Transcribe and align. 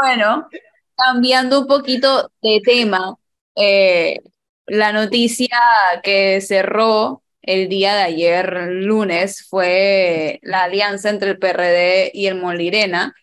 Bueno, 0.00 0.48
cambiando 0.96 1.60
un 1.60 1.66
poquito 1.66 2.30
de 2.40 2.60
tema, 2.64 3.16
eh, 3.56 4.20
la 4.66 4.92
noticia 4.92 5.58
que 6.04 6.40
cerró 6.40 7.22
el 7.42 7.68
día 7.68 7.96
de 7.96 8.02
ayer, 8.02 8.68
lunes, 8.70 9.46
fue 9.48 10.38
la 10.42 10.64
alianza 10.64 11.10
entre 11.10 11.30
el 11.30 11.38
PRD 11.38 12.12
y 12.14 12.26
el 12.28 12.36
Molirena. 12.36 13.14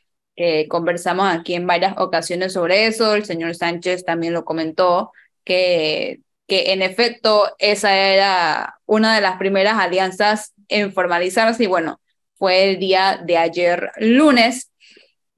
conversamos 0.68 1.28
aquí 1.34 1.54
en 1.56 1.66
varias 1.68 1.96
ocasiones 1.98 2.54
sobre 2.54 2.88
eso. 2.88 3.16
El 3.16 3.26
señor 3.26 3.56
Sánchez 3.56 4.04
también 4.04 4.34
lo 4.34 4.44
comentó, 4.44 5.12
que, 5.46 6.20
que 6.48 6.74
en 6.74 6.82
efecto 6.82 7.56
esa 7.60 7.96
era 7.98 8.80
una 8.86 9.16
de 9.16 9.22
las 9.22 9.38
primeras 9.38 9.76
alianzas 9.80 10.54
en 10.68 10.92
formalizarse. 10.94 11.64
Y 11.64 11.68
bueno, 11.68 12.02
fue 12.36 12.72
el 12.72 12.80
día 12.80 13.22
de 13.24 13.38
ayer, 13.38 13.92
lunes. 13.98 14.72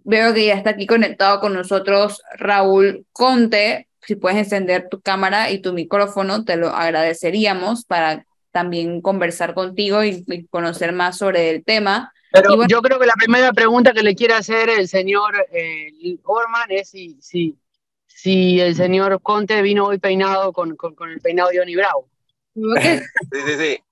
Veo 0.10 0.34
que 0.34 0.46
ya 0.46 0.54
está 0.54 0.70
aquí 0.70 0.88
conectado 0.88 1.42
con 1.42 1.54
nosotros 1.54 2.22
Raúl 2.38 3.06
Conte. 3.12 3.90
Si 4.04 4.16
puedes 4.16 4.38
encender 4.38 4.88
tu 4.88 5.02
cámara 5.02 5.52
y 5.52 5.60
tu 5.60 5.74
micrófono, 5.74 6.46
te 6.46 6.56
lo 6.56 6.70
agradeceríamos 6.70 7.84
para 7.84 8.26
también 8.52 9.02
conversar 9.02 9.54
contigo 9.54 10.06
y, 10.06 10.48
conocer 10.50 10.94
más 10.94 11.18
sobre 11.18 11.50
el 11.50 11.66
tema. 11.66 12.14
Pero 12.32 12.66
yo 12.68 12.82
creo 12.82 13.00
que 13.00 13.06
la 13.06 13.16
primera 13.16 13.52
pregunta 13.52 13.92
que 13.92 14.02
le 14.02 14.16
quiere 14.16 14.36
hacer 14.36 14.70
el 14.70 14.88
señor 14.88 15.46
eh, 15.52 15.92
Orman 16.24 16.72
es 16.72 16.92
si, 16.92 17.18
si, 17.20 17.58
si, 18.06 18.62
el 18.62 18.76
señor 18.76 19.22
Conte 19.22 19.62
vino 19.62 19.88
hoy 19.88 19.98
peinado 19.98 20.54
con, 20.54 20.78
con, 20.78 20.96
el 21.10 21.20
peinado 21.20 21.50
de 21.50 21.58
Johnny 21.58 21.76
Bravo. 21.76 22.10
sí, 22.56 23.02
sí, 23.46 23.58
sí. 23.58 23.84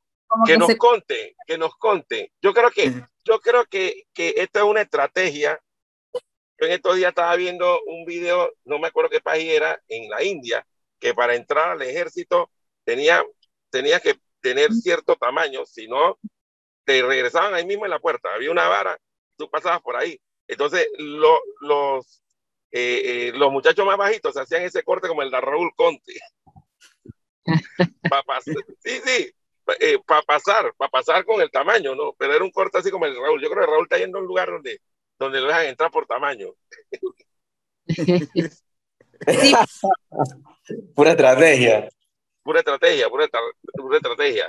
Que, 0.45 0.57
nos 0.57 0.73
conte, 0.75 1.35
que 1.45 1.57
nos 1.57 1.75
conte. 1.75 2.31
Yo 2.41 2.53
creo 2.53 2.71
que, 2.71 3.03
yo 3.25 3.41
creo 3.41 3.65
que, 3.65 4.05
que 4.13 4.35
esta 4.37 4.59
es 4.59 4.65
una 4.65 4.81
estrategia. 4.81 5.59
Yo 6.59 6.67
en 6.67 6.73
estos 6.73 6.95
días 6.95 7.09
estaba 7.09 7.35
viendo 7.35 7.79
un 7.85 8.05
video, 8.05 8.53
no 8.63 8.79
me 8.79 8.87
acuerdo 8.87 9.09
qué 9.09 9.19
país 9.19 9.49
era, 9.49 9.81
en 9.87 10.09
la 10.09 10.23
India, 10.23 10.65
que 10.99 11.13
para 11.13 11.35
entrar 11.35 11.71
al 11.71 11.81
ejército 11.81 12.49
tenía, 12.83 13.23
tenía 13.69 13.99
que 13.99 14.19
tener 14.41 14.71
cierto 14.71 15.15
tamaño, 15.15 15.65
si 15.65 15.87
no, 15.87 16.17
te 16.85 17.01
regresaban 17.01 17.53
ahí 17.53 17.65
mismo 17.65 17.85
en 17.85 17.91
la 17.91 17.99
puerta. 17.99 18.33
Había 18.33 18.51
una 18.51 18.67
vara, 18.67 18.97
tú 19.37 19.49
pasabas 19.49 19.81
por 19.81 19.95
ahí. 19.95 20.19
Entonces, 20.47 20.87
los, 20.97 22.21
eh, 22.71 23.01
eh, 23.05 23.31
los 23.33 23.51
muchachos 23.51 23.85
más 23.85 23.97
bajitos 23.97 24.37
hacían 24.37 24.61
ese 24.61 24.83
corte 24.83 25.07
como 25.07 25.23
el 25.23 25.31
de 25.31 25.41
Raúl 25.41 25.71
Conte. 25.75 26.13
sí, 28.83 29.01
sí, 29.03 29.33
eh, 29.79 29.97
para 30.05 30.21
pasar, 30.21 30.73
para 30.77 30.89
pasar 30.89 31.25
con 31.25 31.41
el 31.41 31.49
tamaño, 31.49 31.95
¿no? 31.95 32.13
Pero 32.17 32.33
era 32.33 32.43
un 32.43 32.51
corte 32.51 32.77
así 32.77 32.91
como 32.91 33.05
el 33.05 33.15
Raúl. 33.15 33.41
Yo 33.41 33.49
creo 33.49 33.65
que 33.65 33.71
Raúl 33.71 33.85
está 33.85 33.97
yendo 33.97 34.19
a 34.19 34.21
un 34.21 34.27
lugar 34.27 34.49
donde, 34.49 34.79
donde 35.19 35.41
lo 35.41 35.47
dejan 35.47 35.67
entrar 35.67 35.91
por 35.91 36.05
tamaño. 36.05 36.53
Pura 40.95 41.11
estrategia 41.11 41.89
pura 42.45 42.59
estrategia, 42.59 43.09
pura, 43.09 43.25
estrategia. 43.97 44.45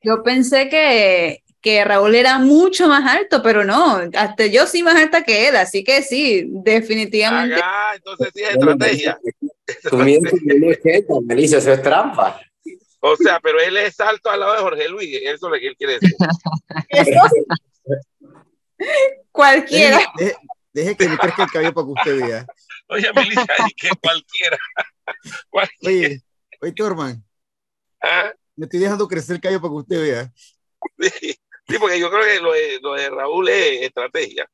Yo 0.00 0.22
pensé 0.22 0.68
que, 0.68 1.42
que 1.60 1.84
Raúl 1.84 2.14
era 2.14 2.38
mucho 2.38 2.86
más 2.86 3.12
alto, 3.12 3.42
pero 3.42 3.64
no, 3.64 4.02
hasta 4.16 4.46
yo 4.46 4.66
sí 4.66 4.84
más 4.84 4.94
alta 4.94 5.24
que 5.24 5.48
él, 5.48 5.56
así 5.56 5.82
que 5.82 6.02
sí, 6.02 6.46
definitivamente. 6.48 7.60
Ah, 7.62 7.92
entonces 7.96 8.28
sí 8.32 8.42
es 8.42 8.50
estrategia. 8.50 9.18
Comienza 9.90 10.30
con 11.08 11.26
Melissa, 11.26 11.58
eso 11.58 11.72
es 11.72 11.82
trampa. 11.82 12.40
O 13.00 13.16
sea, 13.16 13.40
pero 13.40 13.60
él 13.60 13.76
es 13.76 13.98
alto 13.98 14.30
al 14.30 14.40
lado 14.40 14.54
de 14.54 14.60
Jorge 14.60 14.88
Luis, 14.88 15.18
eso 15.22 15.34
es 15.34 15.42
lo 15.42 15.58
que 15.58 15.66
él 15.66 15.76
quiere 15.76 15.94
decir. 15.94 16.14
Cualquiera. 19.32 19.98
Deje, 20.72 20.96
que 20.96 21.08
le 21.08 21.16
crezca 21.18 21.44
el 21.44 21.50
cabello 21.50 21.74
para 21.74 21.86
que 21.86 21.92
usted 21.92 22.26
vea. 22.26 22.46
Oye, 22.88 23.12
Melissa, 23.14 23.46
que 23.76 23.88
cualquiera. 24.02 24.58
cualquiera. 25.50 26.04
Oye, 26.06 26.20
Oye, 26.60 26.72
Torman. 26.72 27.24
¿Ah? 28.02 28.32
Me 28.56 28.64
estoy 28.66 28.80
dejando 28.80 29.06
crecer 29.08 29.36
el 29.36 29.40
callo 29.40 29.60
para 29.60 29.70
que 29.70 29.76
usted 29.76 30.02
vea. 30.02 30.32
Sí, 31.66 31.78
porque 31.78 31.98
yo 31.98 32.10
creo 32.10 32.22
que 32.24 32.40
lo 32.40 32.52
de, 32.52 32.78
lo 32.82 32.94
de 32.94 33.08
Raúl 33.10 33.48
es 33.48 33.82
estrategia. 33.82 34.48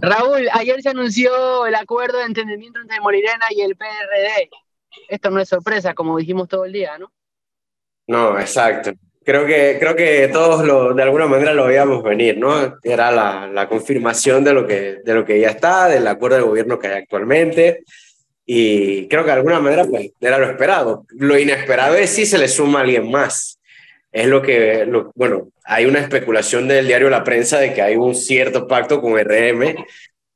Raúl, 0.00 0.48
ayer 0.52 0.80
se 0.80 0.90
anunció 0.90 1.66
el 1.66 1.74
acuerdo 1.74 2.18
de 2.18 2.24
entendimiento 2.24 2.80
entre 2.80 3.00
Molirena 3.00 3.46
y 3.50 3.62
el 3.62 3.76
PRD. 3.76 4.50
Esto 5.08 5.30
no 5.30 5.40
es 5.40 5.48
sorpresa, 5.48 5.94
como 5.94 6.16
dijimos 6.18 6.48
todo 6.48 6.64
el 6.64 6.72
día, 6.72 6.98
¿no? 6.98 7.12
No, 8.06 8.38
exacto. 8.38 8.92
Creo 9.24 9.46
que, 9.46 9.76
creo 9.78 9.94
que 9.94 10.28
todos 10.32 10.64
lo, 10.64 10.94
de 10.94 11.02
alguna 11.02 11.26
manera 11.26 11.54
lo 11.54 11.66
veíamos 11.66 12.02
venir, 12.02 12.38
¿no? 12.38 12.78
Era 12.82 13.10
la, 13.10 13.46
la 13.46 13.68
confirmación 13.68 14.42
de 14.42 14.52
lo, 14.52 14.66
que, 14.66 14.98
de 15.04 15.14
lo 15.14 15.24
que 15.24 15.38
ya 15.38 15.50
está, 15.50 15.88
del 15.88 16.06
acuerdo 16.06 16.36
de 16.36 16.42
gobierno 16.42 16.78
que 16.78 16.88
hay 16.88 16.98
actualmente. 17.02 17.84
Y 18.44 19.06
creo 19.08 19.22
que 19.22 19.30
de 19.30 19.36
alguna 19.36 19.60
manera 19.60 19.84
pues, 19.84 20.10
era 20.20 20.38
lo 20.38 20.50
esperado. 20.50 21.06
Lo 21.10 21.38
inesperado 21.38 21.94
es 21.94 22.10
si 22.10 22.26
se 22.26 22.38
le 22.38 22.48
suma 22.48 22.80
alguien 22.80 23.10
más. 23.10 23.58
Es 24.10 24.26
lo 24.26 24.42
que, 24.42 24.86
bueno, 25.14 25.48
hay 25.64 25.86
una 25.86 26.00
especulación 26.00 26.68
del 26.68 26.86
diario 26.86 27.08
La 27.08 27.24
Prensa 27.24 27.58
de 27.58 27.72
que 27.72 27.80
hay 27.80 27.96
un 27.96 28.14
cierto 28.14 28.66
pacto 28.66 29.00
con 29.00 29.18
RM. 29.18 29.76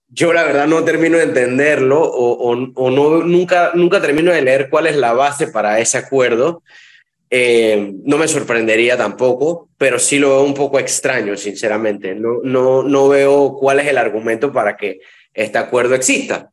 Yo 0.09 0.33
la 0.33 0.45
verdad 0.45 0.67
no 0.67 0.85
termino 0.85 1.19
de 1.19 1.25
entenderlo 1.25 2.01
o, 2.01 2.53
o, 2.53 2.91
no, 2.91 3.25
nunca, 3.25 3.73
nunca 3.75 4.01
termino 4.01 4.33
de 4.33 4.41
leer 4.41 4.71
cuál 4.71 4.87
es 4.87 4.97
la 4.97 5.13
base 5.13 5.49
para 5.49 5.79
ese 5.81 5.99
acuerdo. 5.99 6.63
Eh, 7.29 7.93
no 8.05 8.19
me 8.19 8.29
sorprendería 8.29 8.97
tampoco, 8.97 9.69
pero 9.77 9.99
sí 9.99 10.19
lo 10.19 10.31
veo 10.31 10.43
un 10.43 10.55
poco 10.55 10.79
extraño, 10.79 11.37
sinceramente. 11.37 12.15
No, 12.15 12.41
no, 12.45 12.83
no 12.83 13.09
veo 13.09 13.57
cuál 13.59 13.81
es 13.81 13.89
el 13.89 13.99
argumento 13.99 14.53
para 14.53 14.77
que 14.77 15.01
este 15.35 15.59
acuerdo 15.59 15.95
exista. 15.95 16.53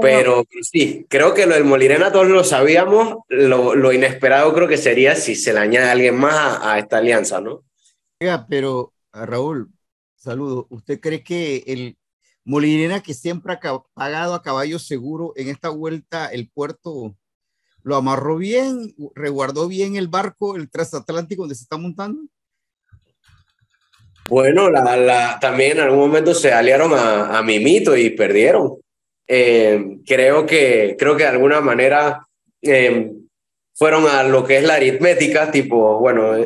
Pero, 0.00 0.44
sí, 0.62 1.06
creo 1.08 1.34
que 1.34 1.46
lo 1.46 1.54
del 1.54 1.64
Molirena 1.64 2.10
todos 2.10 2.26
lo 2.28 2.42
sabíamos, 2.42 3.18
lo, 3.28 3.74
lo, 3.74 3.92
inesperado 3.92 4.52
creo 4.54 4.66
que 4.66 4.76
sería 4.76 5.14
si 5.14 5.34
se 5.36 5.52
le 5.52 5.60
añade 5.60 5.90
alguien 5.90 6.16
más 6.16 6.58
a, 6.62 6.78
esta 6.78 6.98
alianza, 6.98 7.40
¿no? 7.40 7.64
Oiga, 8.20 8.46
pero 8.48 8.92
Raúl, 9.12 9.70
saludo, 10.16 10.66
¿usted 10.70 11.00
cree 11.00 11.22
que 11.22 11.64
el 11.66 11.98
Molirena 12.44 13.02
que 13.02 13.14
siempre 13.14 13.52
ha 13.54 13.60
pagado 13.94 14.34
a 14.34 14.42
caballo 14.42 14.78
seguro 14.78 15.32
en 15.36 15.48
esta 15.48 15.68
vuelta 15.68 16.26
el 16.26 16.50
puerto 16.50 17.14
lo 17.84 17.96
amarró 17.96 18.36
bien, 18.36 18.94
reguardó 19.14 19.68
bien 19.68 19.96
el 19.96 20.08
barco, 20.08 20.56
el 20.56 20.70
transatlántico 20.70 21.42
donde 21.42 21.54
se 21.54 21.62
está 21.62 21.76
montando? 21.76 22.22
Bueno, 24.28 24.70
también 25.40 25.72
en 25.72 25.80
algún 25.80 26.00
momento 26.00 26.34
se 26.34 26.50
aliaron 26.50 26.94
a, 26.94 27.38
a 27.38 27.42
Mimito 27.42 27.94
y 27.96 28.10
perdieron. 28.10 28.78
Eh, 29.26 29.98
creo, 30.06 30.46
que, 30.46 30.96
creo 30.98 31.16
que 31.16 31.24
de 31.24 31.28
alguna 31.28 31.60
manera 31.60 32.26
eh, 32.62 33.10
fueron 33.74 34.06
a 34.06 34.22
lo 34.22 34.44
que 34.44 34.58
es 34.58 34.64
la 34.64 34.74
aritmética, 34.74 35.50
tipo, 35.50 35.98
bueno, 35.98 36.36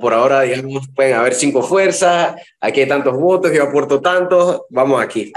por 0.00 0.12
ahora, 0.12 0.42
digamos, 0.42 0.88
pueden 0.94 1.14
haber 1.14 1.34
cinco 1.34 1.62
fuerzas, 1.62 2.34
aquí 2.60 2.80
hay 2.80 2.88
tantos 2.88 3.16
votos, 3.16 3.52
yo 3.52 3.64
aporto 3.64 4.00
tantos, 4.00 4.62
vamos 4.70 5.00
aquí. 5.00 5.32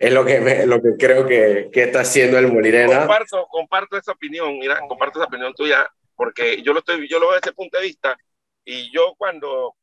Es 0.00 0.12
lo 0.12 0.24
que, 0.24 0.64
lo 0.66 0.80
que 0.80 0.96
creo 0.98 1.26
que, 1.26 1.68
que, 1.70 1.82
está 1.82 2.00
haciendo 2.00 2.38
el 2.38 2.50
Molirena. 2.50 3.00
Comparto, 3.00 3.46
comparto 3.48 3.96
esa 3.98 4.12
opinión, 4.12 4.58
mira, 4.58 4.80
comparto 4.88 5.20
esa 5.20 5.28
opinión 5.28 5.52
tuya, 5.52 5.88
porque 6.16 6.62
yo 6.62 6.72
lo, 6.72 6.78
estoy, 6.78 7.06
yo 7.06 7.18
lo 7.18 7.26
veo 7.26 7.34
desde 7.34 7.50
ese 7.50 7.54
punto 7.54 7.76
de 7.76 7.84
vista, 7.84 8.16
y 8.64 8.90
yo 8.90 9.14
cuando 9.18 9.76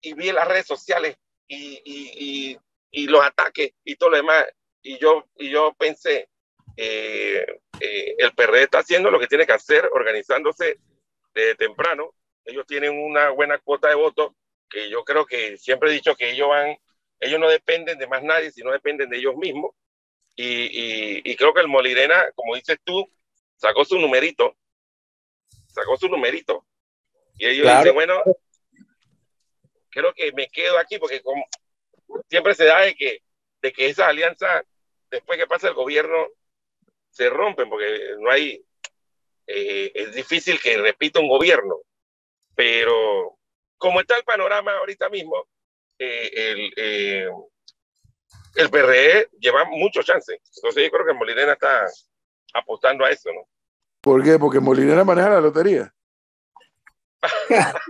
y 0.00 0.14
vi 0.14 0.30
las 0.30 0.46
redes 0.46 0.66
sociales 0.66 1.16
y, 1.48 1.82
y, 1.84 2.52
y, 2.52 2.58
y 2.92 3.06
los 3.08 3.24
ataques 3.24 3.72
y 3.82 3.96
todo 3.96 4.10
lo 4.10 4.18
demás, 4.18 4.44
y 4.82 4.98
yo, 4.98 5.24
y 5.36 5.50
yo 5.50 5.74
pensé, 5.76 6.28
eh, 6.76 7.44
eh, 7.80 8.14
el 8.18 8.32
PRD 8.34 8.62
está 8.62 8.78
haciendo 8.78 9.10
lo 9.10 9.18
que 9.18 9.26
tiene 9.26 9.46
que 9.46 9.52
hacer, 9.52 9.88
organizándose 9.92 10.78
desde 11.34 11.56
temprano. 11.56 12.14
Ellos 12.44 12.64
tienen 12.66 12.96
una 12.96 13.30
buena 13.30 13.58
cuota 13.58 13.88
de 13.88 13.96
votos, 13.96 14.32
que 14.70 14.88
yo 14.88 15.04
creo 15.04 15.26
que 15.26 15.56
siempre 15.56 15.90
he 15.90 15.94
dicho 15.94 16.14
que 16.14 16.30
ellos 16.30 16.48
van, 16.48 16.76
ellos 17.20 17.40
no 17.40 17.48
dependen 17.48 17.98
de 17.98 18.06
más 18.06 18.22
nadie, 18.22 18.50
sino 18.50 18.72
dependen 18.72 19.08
de 19.10 19.18
ellos 19.18 19.36
mismos. 19.36 19.74
Y, 20.34 21.30
y, 21.30 21.36
creo 21.36 21.54
que 21.54 21.62
el 21.62 21.68
Molirena, 21.68 22.30
como 22.34 22.56
dices 22.56 22.78
tú, 22.84 23.10
sacó 23.56 23.86
su 23.86 23.98
numerito, 23.98 24.54
sacó 25.68 25.96
su 25.96 26.08
numerito. 26.08 26.66
Y 27.38 27.46
ellos 27.46 27.66
dicen, 27.78 27.94
bueno, 27.94 28.22
creo 29.88 30.12
que 30.12 30.32
me 30.32 30.48
quedo 30.48 30.78
aquí 30.78 30.98
porque 30.98 31.22
como 31.22 31.42
siempre 32.28 32.54
se 32.54 32.66
da 32.66 32.82
de 32.82 32.94
que, 32.94 33.22
de 33.62 33.72
que 33.72 33.86
esa 33.86 34.08
alianza 34.08 34.62
después 35.10 35.38
que 35.38 35.46
pasa 35.46 35.68
el 35.68 35.74
gobierno, 35.74 36.28
se 37.10 37.30
rompen 37.30 37.68
porque 37.68 38.16
no 38.18 38.30
hay, 38.30 38.64
eh, 39.46 39.92
es 39.94 40.14
difícil 40.14 40.60
que 40.60 40.76
repita 40.76 41.20
un 41.20 41.28
gobierno, 41.28 41.80
pero 42.54 43.38
como 43.78 44.00
está 44.00 44.16
el 44.16 44.24
panorama 44.24 44.76
ahorita 44.76 45.08
mismo, 45.08 45.48
eh, 45.98 46.30
el, 46.34 46.72
eh, 46.76 47.28
el 48.56 48.70
PRE 48.70 49.28
lleva 49.38 49.64
muchos 49.64 50.04
chances. 50.04 50.38
Entonces 50.56 50.84
yo 50.84 50.90
creo 50.90 51.06
que 51.06 51.12
Molinera 51.14 51.52
está 51.52 51.86
apostando 52.54 53.04
a 53.04 53.10
eso, 53.10 53.30
¿no? 53.32 53.48
¿Por 54.00 54.22
qué? 54.22 54.38
Porque 54.38 54.60
Molinera 54.60 55.04
maneja 55.04 55.28
la 55.30 55.40
lotería. 55.40 55.92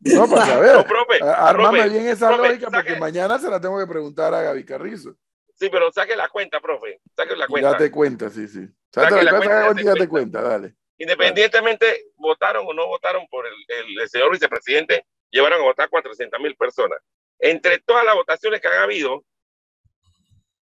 no, 0.00 0.28
para 0.28 0.46
saber. 0.46 0.74
No, 0.76 0.84
profe, 0.84 1.20
Armame 1.22 1.88
bien 1.88 2.08
esa 2.08 2.36
lógica 2.36 2.70
porque 2.70 2.96
mañana 2.96 3.38
se 3.38 3.48
la 3.50 3.60
tengo 3.60 3.78
que 3.78 3.86
preguntar 3.86 4.32
a 4.34 4.42
Gaby 4.42 4.64
Carrizo. 4.64 5.14
Sí, 5.54 5.68
pero 5.70 5.90
saque 5.92 6.16
la 6.16 6.28
cuenta, 6.28 6.60
profe. 6.60 7.00
Saque 7.16 7.34
la 7.36 7.46
cuenta. 7.46 7.72
Date 7.72 7.90
cuenta, 7.90 8.30
sí, 8.30 8.46
sí. 8.48 8.60
Saque 8.92 9.10
Saca 9.10 9.22
la 9.22 9.30
cuenta, 9.30 9.46
cuenta, 9.46 9.54
date 9.68 9.84
date 9.84 10.08
cuenta. 10.08 10.08
cuenta, 10.08 10.42
dale. 10.42 10.74
Independientemente, 10.98 12.06
votaron 12.16 12.66
o 12.66 12.72
no 12.72 12.86
votaron 12.86 13.26
por 13.28 13.46
el, 13.46 13.54
el- 13.68 14.00
el 14.00 14.08
señor 14.08 14.30
vicepresidente, 14.32 15.04
llevaron 15.30 15.60
a 15.60 15.64
votar 15.64 15.88
400 15.88 16.40
mil 16.40 16.56
personas. 16.56 16.98
Entre 17.38 17.78
todas 17.78 18.04
las 18.04 18.14
votaciones 18.14 18.60
que 18.60 18.68
han 18.68 18.78
habido 18.82 19.24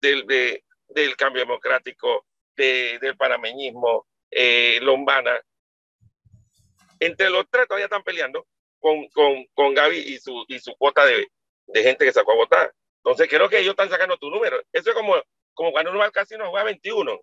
del, 0.02 0.26
de- 0.28 0.64
del 0.90 1.16
cambio 1.16 1.42
democrático, 1.42 2.26
de- 2.56 3.00
del 3.00 3.18
panameñismo, 3.18 4.08
eh, 4.32 4.80
Lombana, 4.82 5.40
entre 7.00 7.30
los 7.30 7.46
tres 7.50 7.68
todavía 7.68 7.86
están 7.86 8.04
peleando 8.04 8.48
con, 8.80 9.08
con, 9.10 9.46
con 9.54 9.74
Gaby 9.74 9.98
y 9.98 10.20
su, 10.20 10.46
y 10.48 10.60
su 10.60 10.76
cuota 10.78 11.06
de, 11.06 11.28
de 11.68 11.84
gente 11.84 12.06
que 12.06 12.14
sacó 12.14 12.32
a 12.34 12.36
votar. 12.36 12.74
Entonces 12.98 13.28
creo 13.30 13.50
que 13.50 13.60
ellos 13.60 13.72
están 13.72 13.90
sacando 13.90 14.18
tu 14.18 14.30
número. 14.30 14.60
Eso 14.72 14.90
es 14.90 14.96
como, 14.96 15.16
como 15.54 15.72
cuando 15.72 15.92
uno 15.92 16.00
va 16.00 16.06
al 16.06 16.12
casino 16.12 16.46
a 16.46 16.48
jugar 16.48 16.66
21 16.66 17.20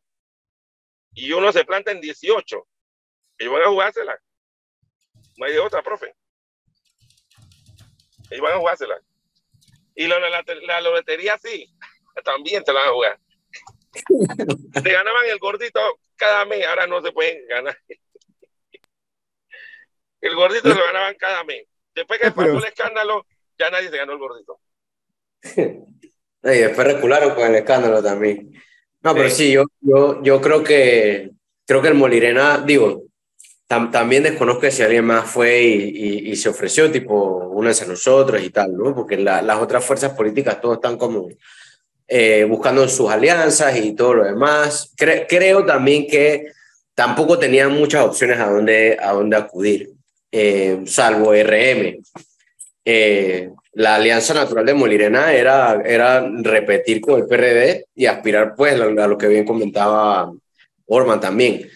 y 1.14 1.32
uno 1.32 1.52
se 1.52 1.64
planta 1.64 1.90
en 1.90 2.00
18. 2.00 2.66
Ellos 3.38 3.52
van 3.52 3.62
a 3.62 3.68
jugársela. 3.68 4.18
No 5.36 5.46
hay 5.46 5.52
de 5.52 5.60
otra, 5.60 5.82
profe. 5.82 6.14
Ellos 8.32 8.42
van 8.42 8.52
a 8.54 8.58
jugársela. 8.58 9.00
Y 9.94 10.06
la, 10.06 10.18
la, 10.20 10.80
lotería 10.80 11.38
sí, 11.38 11.70
también 12.24 12.64
se 12.64 12.72
la 12.72 12.80
van 12.80 12.88
a 12.88 12.92
jugar. 12.92 13.18
Se 14.82 14.90
ganaban 14.90 15.26
el 15.30 15.38
gordito 15.38 15.78
cada 16.16 16.46
mes, 16.46 16.66
ahora 16.66 16.86
no 16.86 17.02
se 17.02 17.12
pueden 17.12 17.46
ganar. 17.46 17.76
El 20.20 20.34
gordito 20.34 20.68
se 20.72 20.78
lo 20.78 20.84
ganaban 20.86 21.14
cada 21.16 21.44
mes. 21.44 21.66
Después 21.94 22.18
que 22.20 22.30
pero- 22.30 22.54
pasó 22.54 22.58
el 22.58 22.64
escándalo, 22.72 23.26
ya 23.58 23.68
nadie 23.70 23.90
se 23.90 23.96
ganó 23.96 24.12
el 24.12 24.18
gordito. 24.18 24.60
Y 26.44 26.48
después 26.58 26.84
recularon 26.88 27.36
con 27.36 27.46
el 27.46 27.54
escándalo 27.54 28.02
también. 28.02 28.50
No, 29.02 29.14
pero 29.14 29.28
Sí. 29.30 29.36
sí, 29.46 29.52
yo, 29.52 29.64
yo, 29.80 30.20
yo 30.24 30.40
creo 30.40 30.64
que 30.64 31.30
creo 31.64 31.80
que 31.80 31.86
el 31.88 31.94
Molirena, 31.94 32.58
digo, 32.58 33.04
tam- 33.72 33.90
también 33.90 34.22
desconozco 34.22 34.70
si 34.70 34.82
alguien 34.82 35.04
más 35.06 35.24
fue 35.30 35.62
y, 35.62 35.74
y- 36.28 36.30
y 36.32 36.36
se 36.36 36.48
ofreció, 36.50 36.90
tipo, 36.90 37.14
únanse 37.48 37.84
a 37.84 37.88
nosotros 37.88 38.42
y 38.42 38.50
tal, 38.50 38.76
¿no? 38.76 38.94
Porque 38.94 39.16
la- 39.16 39.40
las 39.42 39.58
otras 39.58 39.82
fuerzas 39.84 40.12
políticas 40.12 40.60
todos 40.60 40.76
están 40.76 40.96
como 40.98 41.28
eh, 42.14 42.44
buscando 42.44 42.86
sus 42.88 43.10
alianzas 43.10 43.74
y 43.78 43.94
todo 43.94 44.12
lo 44.14 44.24
demás. 44.24 44.92
Cre- 44.98 45.24
creo 45.26 45.64
también 45.64 46.06
que 46.06 46.44
tampoco 46.94 47.38
tenían 47.38 47.72
muchas 47.72 48.04
opciones 48.04 48.38
a 48.38 48.50
dónde, 48.50 48.98
a 49.00 49.12
dónde 49.12 49.36
acudir, 49.36 49.88
eh, 50.30 50.80
salvo 50.84 51.32
RM. 51.32 52.02
Eh, 52.84 53.48
la 53.74 53.94
alianza 53.94 54.34
natural 54.34 54.66
de 54.66 54.74
Molirena 54.74 55.32
era, 55.32 55.80
era 55.84 56.28
repetir 56.42 57.00
con 57.00 57.18
el 57.20 57.26
PRD 57.26 57.86
y 57.94 58.04
aspirar 58.04 58.54
pues 58.54 58.74
a 58.78 59.06
lo 59.06 59.16
que 59.16 59.28
bien 59.28 59.46
comentaba 59.46 60.30
Orman 60.86 61.20
también, 61.20 61.70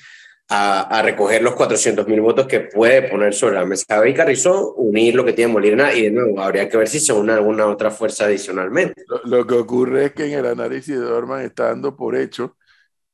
a, 0.49 0.83
a 0.83 1.03
recoger 1.03 1.43
los 1.43 1.55
400 1.55 2.07
mil 2.07 2.21
votos 2.21 2.47
que 2.47 2.61
puede 2.61 3.09
poner 3.09 3.35
sobre 3.35 3.57
la 3.57 3.65
mesa 3.65 3.85
Gaby 3.97 4.15
Carrizo, 4.15 4.75
unir 4.75 5.15
lo 5.15 5.25
que 5.25 5.33
tiene 5.33 5.53
Molirena 5.53 5.93
y 5.93 6.03
de 6.03 6.11
nuevo 6.11 6.41
habría 6.41 6.69
que 6.69 6.77
ver 6.77 6.89
si 6.89 7.01
se 7.01 7.13
une 7.13 7.33
alguna 7.33 7.67
otra 7.67 7.91
fuerza 7.91 8.27
adicionalmente. 8.27 9.05
Lo, 9.09 9.21
lo 9.25 9.47
que 9.47 9.55
ocurre 9.55 10.07
es 10.07 10.13
que 10.13 10.27
en 10.27 10.39
el 10.39 10.47
análisis 10.47 10.99
de 10.99 11.07
Orman 11.07 11.43
está 11.43 11.69
dando 11.69 11.97
por 11.97 12.17
hecho 12.17 12.57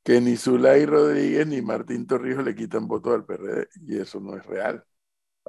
que 0.03 0.19
ni 0.19 0.35
Zulay 0.35 0.85
Rodríguez 0.85 1.47
ni 1.47 1.61
Martín 1.61 2.05
Torrijos 2.05 2.43
le 2.43 2.53
quitan 2.53 2.87
votos 2.87 3.13
al 3.13 3.25
PRD 3.25 3.67
y 3.87 3.99
eso 3.99 4.19
no 4.19 4.35
es 4.35 4.45
real. 4.45 4.83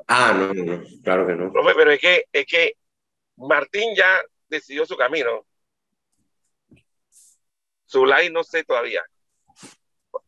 Ah, 0.06 0.34
no, 0.36 0.54
no, 0.54 0.64
no, 0.64 0.84
claro 1.02 1.26
que 1.26 1.34
no. 1.34 1.52
Profe, 1.52 1.72
pero 1.76 1.90
es 1.90 2.00
que, 2.00 2.24
es 2.32 2.46
que 2.46 2.72
Martín 3.36 3.94
ya 3.96 4.20
decidió 4.48 4.86
su 4.86 4.96
camino. 4.96 5.44
Zulay 7.90 8.30
no 8.30 8.42
sé 8.42 8.64
todavía 8.64 9.02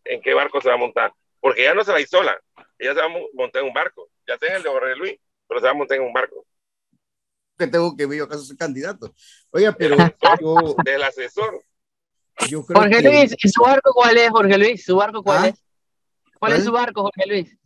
en 0.05 0.21
qué 0.21 0.35
barco 0.35 0.61
se 0.61 0.69
va 0.69 0.75
a 0.75 0.79
montar, 0.79 1.13
porque 1.41 1.63
ella 1.63 1.75
no 1.75 1.85
se 1.85 1.93
va 1.93 1.99
a 1.99 2.01
ir 2.01 2.09
sola, 2.09 2.39
ella 2.79 2.95
se 2.95 3.01
va 3.01 3.07
a 3.07 3.09
mo- 3.09 3.29
montar 3.35 3.63
en 3.63 3.69
un 3.69 3.75
barco, 3.75 4.09
ya 4.27 4.37
sea 4.39 4.51
en 4.51 4.57
el 4.57 4.63
de 4.63 4.69
Jorge 4.71 4.97
Luis, 4.97 5.17
pero 5.49 5.61
se 5.61 5.65
va 5.67 5.71
a 5.71 5.75
montar 5.75 5.97
en 5.99 6.05
un 6.05 6.13
barco. 6.13 6.47
Que 7.59 7.67
tengo 7.67 7.97
que 7.97 8.05
ver 8.07 8.19
yo 8.19 8.25
acaso 8.25 8.43
soy 8.45 8.57
candidato. 8.57 9.15
Oiga, 9.51 9.73
pero 9.73 9.97
yo, 10.41 10.77
Del 10.85 11.03
asesor, 11.03 11.63
yo 12.51 12.65
creo 12.65 12.81
Jorge 12.81 13.03
que 13.03 13.09
Luis, 13.09 13.37
¿y 13.43 13.49
su 13.49 13.63
barco 13.63 13.93
cuál 13.95 14.19
es, 14.19 14.31
Jorge 14.31 14.59
Luis? 14.59 14.85
¿Su 14.85 14.97
barco 14.97 15.23
cuál 15.23 15.45
¿Ah? 15.45 15.49
es? 15.49 15.65
¿Cuál 16.39 16.53
es 16.53 16.65
su 16.65 16.73
barco, 16.73 17.03
Jorge 17.03 17.27
Luis? 17.27 17.59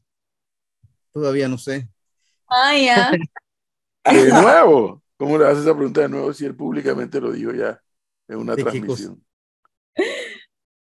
todavía 1.13 1.49
no 1.49 1.59
sé. 1.59 1.89
Ah, 2.49 2.77
ya. 2.77 3.11
De 4.05 4.31
nuevo, 4.33 5.03
¿cómo 5.17 5.39
le 5.39 5.47
haces 5.47 5.65
esa 5.65 5.75
pregunta 5.75 6.01
de 6.03 6.09
nuevo 6.09 6.33
si 6.33 6.47
él 6.47 6.55
públicamente 6.57 7.21
lo 7.21 7.33
dijo 7.33 7.53
ya 7.53 7.83
en 8.29 8.39
una 8.39 8.55
¿De 8.57 8.65
qué 8.65 8.71
transmisión? 8.71 9.25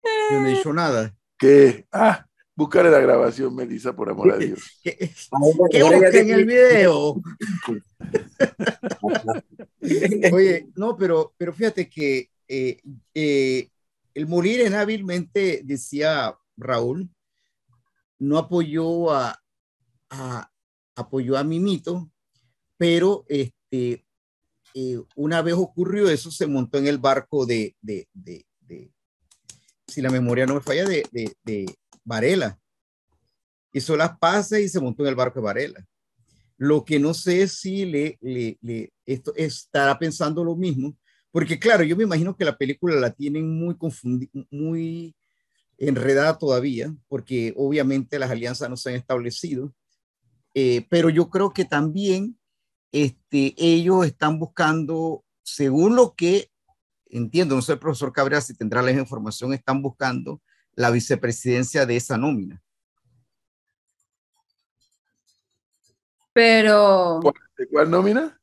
Yo 0.05 0.41
no 0.41 0.47
he 0.47 0.51
dicho 0.51 0.73
nada. 0.73 1.15
¿Qué? 1.39 1.87
Ah, 1.93 2.27
búscale 2.59 2.91
la 2.91 2.99
grabación, 2.99 3.55
Melissa, 3.55 3.95
por 3.95 4.11
amor 4.11 4.33
a 4.33 4.37
Dios. 4.37 4.59
¿Qué, 4.83 5.13
qué 5.71 5.83
busca 5.85 6.09
en 6.19 6.31
el 6.31 6.45
video? 6.45 7.23
Oye, 10.33 10.67
no, 10.75 10.97
pero, 10.97 11.33
pero 11.37 11.53
fíjate 11.53 11.89
que 11.89 12.31
eh, 12.49 12.81
eh, 13.15 13.69
el 14.13 14.27
morir 14.27 14.61
en 14.63 14.75
hábilmente, 14.75 15.63
decía 15.65 16.37
Raúl, 16.57 17.09
no 18.19 18.39
apoyó 18.39 19.13
a, 19.13 19.41
a- 20.11 20.51
apoyó 20.97 21.37
a 21.39 21.45
Mimito, 21.45 22.11
pero 22.77 23.25
este, 23.29 24.05
eh, 24.75 25.01
una 25.15 25.43
vez 25.43 25.55
ocurrió 25.55 26.09
eso, 26.11 26.33
se 26.33 26.49
montó 26.49 26.79
en 26.79 26.89
el 26.89 26.99
barco 26.99 27.47
de, 27.47 27.77
de, 27.81 28.09
de- 28.13 28.45
de- 28.63 28.91
si 29.87 30.03
la 30.03 30.11
memoria 30.11 30.45
no 30.45 30.55
me 30.55 30.61
falla, 30.61 30.85
de, 30.85 31.07
de, 31.13 31.37
de 31.45 31.67
Varela. 32.09 32.59
Hizo 33.73 33.97
las 33.97 34.19
paces 34.19 34.61
y 34.61 34.69
se 34.69 34.81
montó 34.81 35.03
en 35.03 35.11
el 35.11 35.15
barco 35.15 35.39
de 35.39 35.45
Varela. 35.45 35.87
Lo 36.57 36.85
que 36.85 36.99
no 36.99 37.13
sé 37.13 37.47
si 37.47 37.85
le, 37.85 38.19
le, 38.21 38.93
esto 39.07 39.33
estará 39.37 39.99
pensando 39.99 40.43
lo 40.43 40.57
mismo, 40.57 40.97
porque 41.31 41.59
claro, 41.59 41.85
yo 41.85 41.95
me 41.95 42.05
imagino 42.05 42.35
que 42.35 42.45
la 42.45 42.57
película 42.57 42.97
la 42.97 43.13
tienen 43.13 43.49
muy 43.49 43.77
confundida, 43.77 44.31
muy 44.51 45.15
enredada 45.77 46.37
todavía, 46.37 46.93
porque 47.07 47.53
obviamente 47.57 48.19
las 48.19 48.31
alianzas 48.31 48.69
no 48.69 48.77
se 48.77 48.91
han 48.91 48.97
establecido, 48.97 49.73
Eh, 50.55 50.87
pero 50.91 51.11
yo 51.11 51.29
creo 51.29 51.51
que 51.53 51.65
también 51.65 52.37
este, 52.91 53.55
ellos 53.59 54.07
están 54.07 54.39
buscando, 54.39 55.23
según 55.45 55.95
lo 55.95 56.15
que 56.15 56.51
entiendo, 57.11 57.55
no 57.55 57.63
sé 57.63 57.77
profesor 57.77 58.13
Cabrera 58.13 58.41
si 58.41 58.55
tendrá 58.55 58.83
la 58.83 58.91
información, 58.91 59.53
están 59.53 59.83
buscando 59.83 60.41
la 60.79 60.91
vicepresidencia 60.93 61.85
de 61.87 61.97
esa 61.97 62.17
nómina. 62.17 62.63
Pero 66.33 67.21
¿De 67.57 67.67
cuál 67.69 67.91
nómina? 67.91 68.35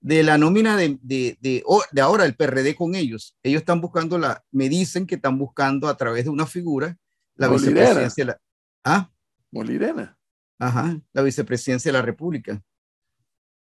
de 0.00 0.24
la 0.24 0.36
nómina 0.36 0.76
de, 0.76 0.98
de, 1.02 1.38
de, 1.40 1.62
de 1.92 2.00
ahora, 2.00 2.24
el 2.24 2.34
PRD 2.34 2.74
con 2.74 2.96
ellos. 2.96 3.36
Ellos 3.44 3.60
están 3.60 3.80
buscando 3.80 4.18
la, 4.18 4.42
me 4.50 4.68
dicen 4.68 5.06
que 5.06 5.14
están 5.14 5.38
buscando 5.38 5.86
a 5.86 5.96
través 5.96 6.24
de 6.24 6.30
una 6.30 6.44
figura 6.46 6.96
la 7.36 7.48
Molirena. 7.48 7.80
vicepresidencia. 7.80 8.24
de 8.24 8.30
la- 8.32 8.40
ah, 8.84 9.10
Molirena. 9.52 10.18
ajá, 10.58 10.98
la 11.12 11.22
vicepresidencia 11.22 11.92
de 11.92 11.98
la 11.98 12.02
República. 12.04 12.60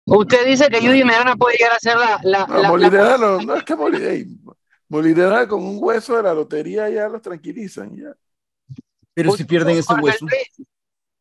Usted 0.07 0.47
dice 0.47 0.71
que 0.71 0.81
Judy 0.81 1.05
Medrano 1.05 1.37
puede 1.37 1.59
llegar 1.59 1.73
a 1.75 1.79
ser 1.79 1.97
la... 1.99 2.19
la, 2.23 2.47
No, 2.47 2.63
la- 2.63 2.69
Molirena 2.71 3.05
la- 3.11 3.19
no, 3.19 3.43
no 3.43 3.55
es 3.57 3.63
que 3.65 3.77
Molirena. 3.77 4.37
Molirena 4.91 5.47
con 5.47 5.63
un 5.63 5.79
hueso 5.81 6.17
de 6.17 6.25
la 6.25 6.35
lotería 6.35 6.91
ya 6.91 7.09
los 7.09 7.23
tranquilizan. 7.23 7.97
Ya. 7.97 8.13
Pero 9.15 9.33
si 9.33 9.45
pierden 9.45 9.77
ese 9.77 9.95
hueso, 9.95 10.27
Luis, 10.27 10.69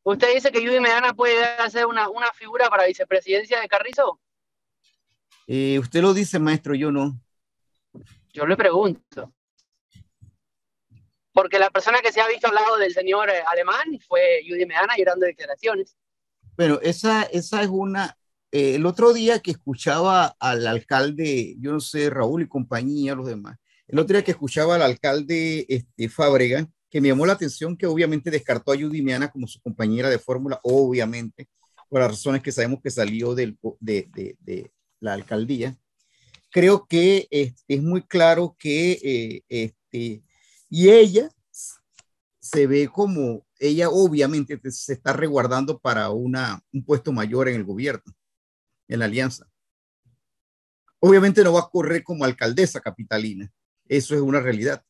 ¿Usted 0.04 0.34
dice 0.34 0.52
que 0.52 0.60
Judy 0.60 0.80
Medrano 0.80 1.16
puede 1.16 1.70
ser 1.70 1.86
una, 1.86 2.10
una 2.10 2.32
figura 2.34 2.68
para 2.68 2.86
vicepresidencia 2.86 3.60
de 3.60 3.68
Carrizo? 3.68 4.20
eh, 5.46 5.78
usted 5.78 6.02
lo 6.02 6.16
dice, 6.16 6.40
maestro, 6.40 6.74
yo 6.74 6.92
no. 6.92 7.20
Yo 8.34 8.48
le 8.48 8.58
pregunto. 8.58 9.34
Porque 11.32 11.60
la 11.60 11.70
persona 11.70 12.02
que 12.02 12.12
se 12.12 12.22
ha 12.22 12.28
visto 12.28 12.48
al 12.48 12.56
lado 12.56 12.78
del 12.78 12.92
señor 12.92 13.30
eh, 13.30 13.44
alemán 13.52 14.00
fue 14.08 14.42
Judy 14.48 14.66
Medrano 14.66 14.94
y 14.98 15.04
dando 15.04 15.28
declaraciones. 15.28 15.96
Bueno, 16.58 16.80
esa, 16.82 17.24
esa 17.24 17.62
es 17.62 17.68
una. 17.70 18.18
Eh, 18.52 18.76
el 18.76 18.86
otro 18.86 19.14
día 19.14 19.40
que 19.40 19.52
escuchaba 19.52 20.36
al 20.40 20.66
alcalde, 20.68 21.56
yo 21.60 21.72
no 21.72 21.80
sé, 21.80 22.10
Raúl 22.10 22.44
y 22.44 22.48
compañía, 22.48 23.16
los 23.16 23.28
demás, 23.28 23.58
el 23.88 24.00
otro 24.00 24.14
día 24.16 24.24
que 24.24 24.32
escuchaba 24.32 24.76
al 24.76 24.82
alcalde 24.82 25.66
este, 25.68 26.10
Fábrega, 26.10 26.70
que 26.90 27.02
me 27.02 27.10
llamó 27.10 27.26
la 27.26 27.34
atención 27.34 27.78
que 27.78 27.86
obviamente 27.86 28.32
descartó 28.32 28.72
a 28.72 28.76
Judy 28.76 29.06
como 29.32 29.48
su 29.48 29.62
compañera 29.62 30.10
de 30.10 30.20
fórmula, 30.20 30.60
obviamente, 30.64 31.48
por 31.88 32.02
las 32.02 32.12
razones 32.12 32.42
que 32.42 32.52
sabemos 32.52 32.80
que 32.84 32.92
salió 32.92 33.36
del, 33.36 33.58
de, 33.80 34.72
la 35.00 35.14
alcaldía. 35.14 35.78
Creo 36.52 36.86
que 36.88 37.28
este, 37.30 37.64
es 37.68 37.84
muy 37.84 38.02
claro 38.04 38.56
que, 38.58 39.00
eh, 39.04 39.42
este, 39.50 40.24
y 40.70 40.90
ella 40.90 41.30
se 42.40 42.68
ve 42.68 42.88
como 42.88 43.46
ella 43.60 43.90
obviamente 43.90 44.58
te- 44.58 44.72
se 44.72 44.94
está 44.94 45.14
resguardando 45.14 45.80
para 45.80 46.10
un 46.10 46.34
puesto 46.86 47.12
mayor 47.12 47.50
en 47.50 47.56
el 47.56 47.64
gobierno, 47.64 48.04
en 48.90 49.00
la 49.00 49.06
alianza. 49.06 49.48
Obviamente 51.00 51.44
no 51.44 51.54
va 51.54 51.62
a 51.62 51.70
correr 51.70 52.04
como 52.04 52.26
alcaldesa 52.26 52.82
capitalina. 52.82 53.50
Eso 53.88 54.16
es 54.16 54.22
una 54.22 54.42
realidad. 54.42 54.84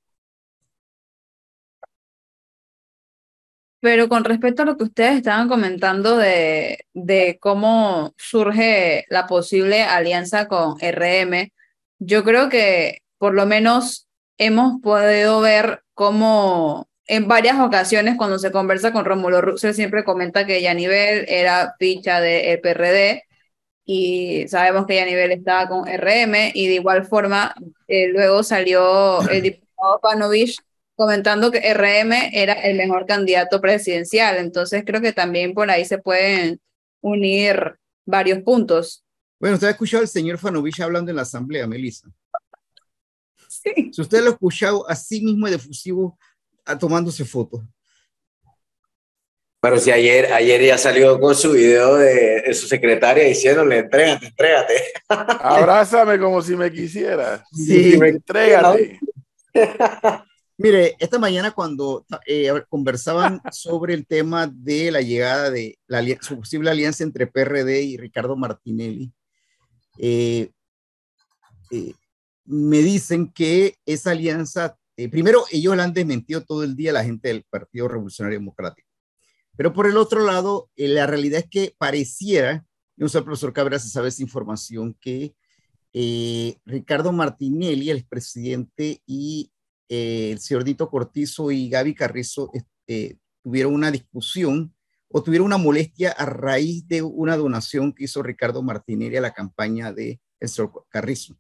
Pero 3.82 4.10
con 4.10 4.26
respecto 4.26 4.64
a 4.64 4.66
lo 4.66 4.76
que 4.76 4.84
ustedes 4.86 5.18
estaban 5.18 5.48
comentando 5.48 6.18
de, 6.18 6.86
de 6.94 7.38
cómo 7.40 8.14
surge 8.18 9.06
la 9.10 9.28
posible 9.28 9.84
alianza 9.84 10.48
con 10.48 10.78
RM, 10.80 11.52
yo 12.00 12.24
creo 12.24 12.50
que 12.50 13.04
por 13.18 13.34
lo 13.34 13.46
menos 13.46 14.10
hemos 14.38 14.82
podido 14.82 15.40
ver 15.40 15.84
cómo 15.94 16.90
en 17.06 17.28
varias 17.28 17.60
ocasiones 17.60 18.18
cuando 18.18 18.38
se 18.38 18.52
conversa 18.52 18.92
con 18.92 19.06
Rómulo 19.06 19.42
Russell 19.42 19.74
siempre 19.74 20.04
comenta 20.04 20.46
que 20.46 20.62
Yanivel 20.62 21.26
era 21.28 21.76
ficha 21.80 22.20
del 22.20 22.60
PRD 22.60 23.24
y 23.92 24.48
sabemos 24.48 24.86
que 24.86 24.98
Yanivel 24.98 25.32
estaba 25.32 25.68
con 25.68 25.88
RM 25.88 26.52
y 26.54 26.68
de 26.68 26.76
igual 26.76 27.08
forma 27.08 27.56
eh, 27.88 28.08
luego 28.10 28.44
salió 28.44 29.28
el 29.28 29.42
diputado 29.42 30.00
Panovich 30.00 30.60
comentando 30.96 31.50
que 31.50 31.74
RM 31.74 32.14
era 32.32 32.54
el 32.54 32.78
mejor 32.78 33.08
candidato 33.08 33.60
presidencial. 33.60 34.38
Entonces 34.38 34.84
creo 34.86 35.02
que 35.02 35.12
también 35.12 35.56
por 35.56 35.72
ahí 35.72 35.86
se 35.86 35.98
pueden 35.98 36.62
unir 37.02 37.80
varios 38.06 38.44
puntos. 38.44 39.04
Bueno, 39.40 39.56
usted 39.56 39.70
ha 39.70 39.72
escuchado 39.72 40.04
al 40.04 40.08
señor 40.08 40.38
Fanovich 40.38 40.80
hablando 40.82 41.10
en 41.10 41.16
la 41.16 41.24
asamblea, 41.24 41.66
Melissa. 41.66 42.08
Sí. 43.48 43.90
Si 43.92 44.02
usted 44.02 44.22
lo 44.22 44.28
ha 44.30 44.34
escuchado 44.34 44.88
así 44.88 45.26
mismo 45.26 45.50
de 45.50 45.58
fusivo 45.58 46.16
a, 46.64 46.78
tomándose 46.78 47.26
fotos. 47.26 47.64
Pero 49.62 49.78
si 49.78 49.92
ayer, 49.92 50.32
ayer 50.32 50.62
ya 50.64 50.78
salió 50.78 51.20
con 51.20 51.36
su 51.36 51.52
video 51.52 51.96
de, 51.96 52.42
de 52.42 52.54
su 52.54 52.68
secretaria 52.68 53.26
diciéndole, 53.26 53.80
entrégate, 53.80 54.28
entrégate. 54.28 54.74
Abrázame 55.10 56.18
como 56.18 56.42
si 56.42 56.56
me 56.56 56.72
quisieras. 56.72 57.42
Sí. 57.52 58.00
Entrégate. 58.02 59.00
Mire, 60.62 60.98
esta 61.00 61.18
mañana 61.18 61.52
cuando 61.52 62.06
eh, 62.28 62.52
conversaban 62.68 63.42
sobre 63.54 63.94
el 63.94 64.06
tema 64.06 64.46
de 64.54 64.92
la 64.92 65.00
llegada 65.00 65.50
de 65.50 65.80
la 65.88 66.04
su 66.20 66.38
posible 66.38 66.70
alianza 66.70 67.06
entre 67.06 67.28
PRD 67.28 67.82
y 67.82 67.96
Ricardo 67.96 68.36
Martinelli, 68.36 69.10
eh, 69.98 70.52
eh, 71.72 71.94
me 72.44 72.80
dicen 72.80 73.32
que 73.32 73.76
esa 73.86 74.12
alianza, 74.12 74.78
eh, 74.98 75.08
primero 75.08 75.46
ellos 75.50 75.78
la 75.78 75.86
han 75.86 75.94
desmentido 75.94 76.44
todo 76.44 76.66
el 76.66 76.76
día 76.76 76.92
la 76.92 77.06
gente 77.06 77.30
del 77.30 77.46
Partido 77.50 77.88
Revolucionario 77.88 78.40
Democrático, 78.40 78.89
pero 79.60 79.74
por 79.74 79.88
el 79.88 79.98
otro 79.98 80.24
lado, 80.24 80.70
eh, 80.78 80.88
la 80.88 81.06
realidad 81.06 81.42
es 81.42 81.50
que 81.50 81.76
pareciera, 81.78 82.66
no 82.96 83.10
sé, 83.10 83.22
profesor 83.22 83.52
Cabrera, 83.52 83.78
si 83.78 83.90
sabe 83.90 84.08
esa 84.08 84.22
información, 84.22 84.96
que 85.02 85.36
eh, 85.92 86.56
Ricardo 86.66 87.12
Martinelli, 87.12 87.90
el 87.90 87.98
expresidente, 87.98 89.02
y 89.06 89.52
eh, 89.90 90.30
el 90.32 90.40
señor 90.40 90.64
Dito 90.64 90.90
Cortizo 90.90 91.52
y 91.52 91.68
Gaby 91.68 91.94
Carrizo 91.94 92.50
este, 92.54 93.20
tuvieron 93.44 93.74
una 93.74 93.92
discusión 93.92 94.74
o 95.10 95.22
tuvieron 95.22 95.48
una 95.48 95.58
molestia 95.58 96.12
a 96.12 96.26
raíz 96.26 96.88
de 96.88 97.02
una 97.02 97.36
donación 97.36 97.92
que 97.92 98.06
hizo 98.06 98.24
Ricardo 98.24 98.64
Martinelli 98.64 99.18
a 99.18 99.22
la 99.22 99.34
campaña 99.34 99.92
de 99.92 100.22
el 100.40 100.48
señor 100.48 100.86
Carrizo. 100.88 101.38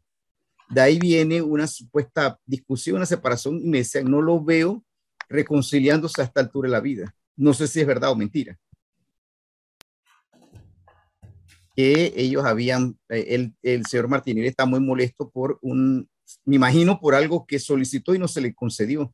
De 0.69 0.81
ahí 0.81 0.99
viene 0.99 1.41
una 1.41 1.67
supuesta 1.67 2.37
discusión, 2.45 2.97
una 2.97 3.05
separación, 3.05 3.61
y 3.63 3.69
me 3.69 3.77
decían, 3.77 4.11
no 4.11 4.21
lo 4.21 4.43
veo 4.43 4.83
reconciliándose 5.29 6.21
a 6.21 6.25
esta 6.25 6.41
altura 6.41 6.67
de 6.67 6.73
la 6.73 6.81
vida. 6.81 7.15
No 7.39 7.53
sé 7.53 7.67
si 7.69 7.79
es 7.79 7.87
verdad 7.87 8.11
o 8.11 8.15
mentira. 8.17 8.59
Que 11.73 12.11
ellos 12.17 12.43
habían, 12.43 12.99
eh, 13.07 13.27
el, 13.29 13.55
el 13.61 13.85
señor 13.85 14.09
Martinelli 14.09 14.47
está 14.47 14.65
muy 14.65 14.81
molesto 14.81 15.29
por 15.29 15.57
un, 15.61 16.09
me 16.43 16.57
imagino 16.57 16.99
por 16.99 17.15
algo 17.15 17.45
que 17.45 17.57
solicitó 17.57 18.13
y 18.13 18.19
no 18.19 18.27
se 18.27 18.41
le 18.41 18.53
concedió. 18.53 19.13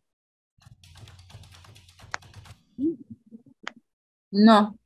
No, 4.32 4.78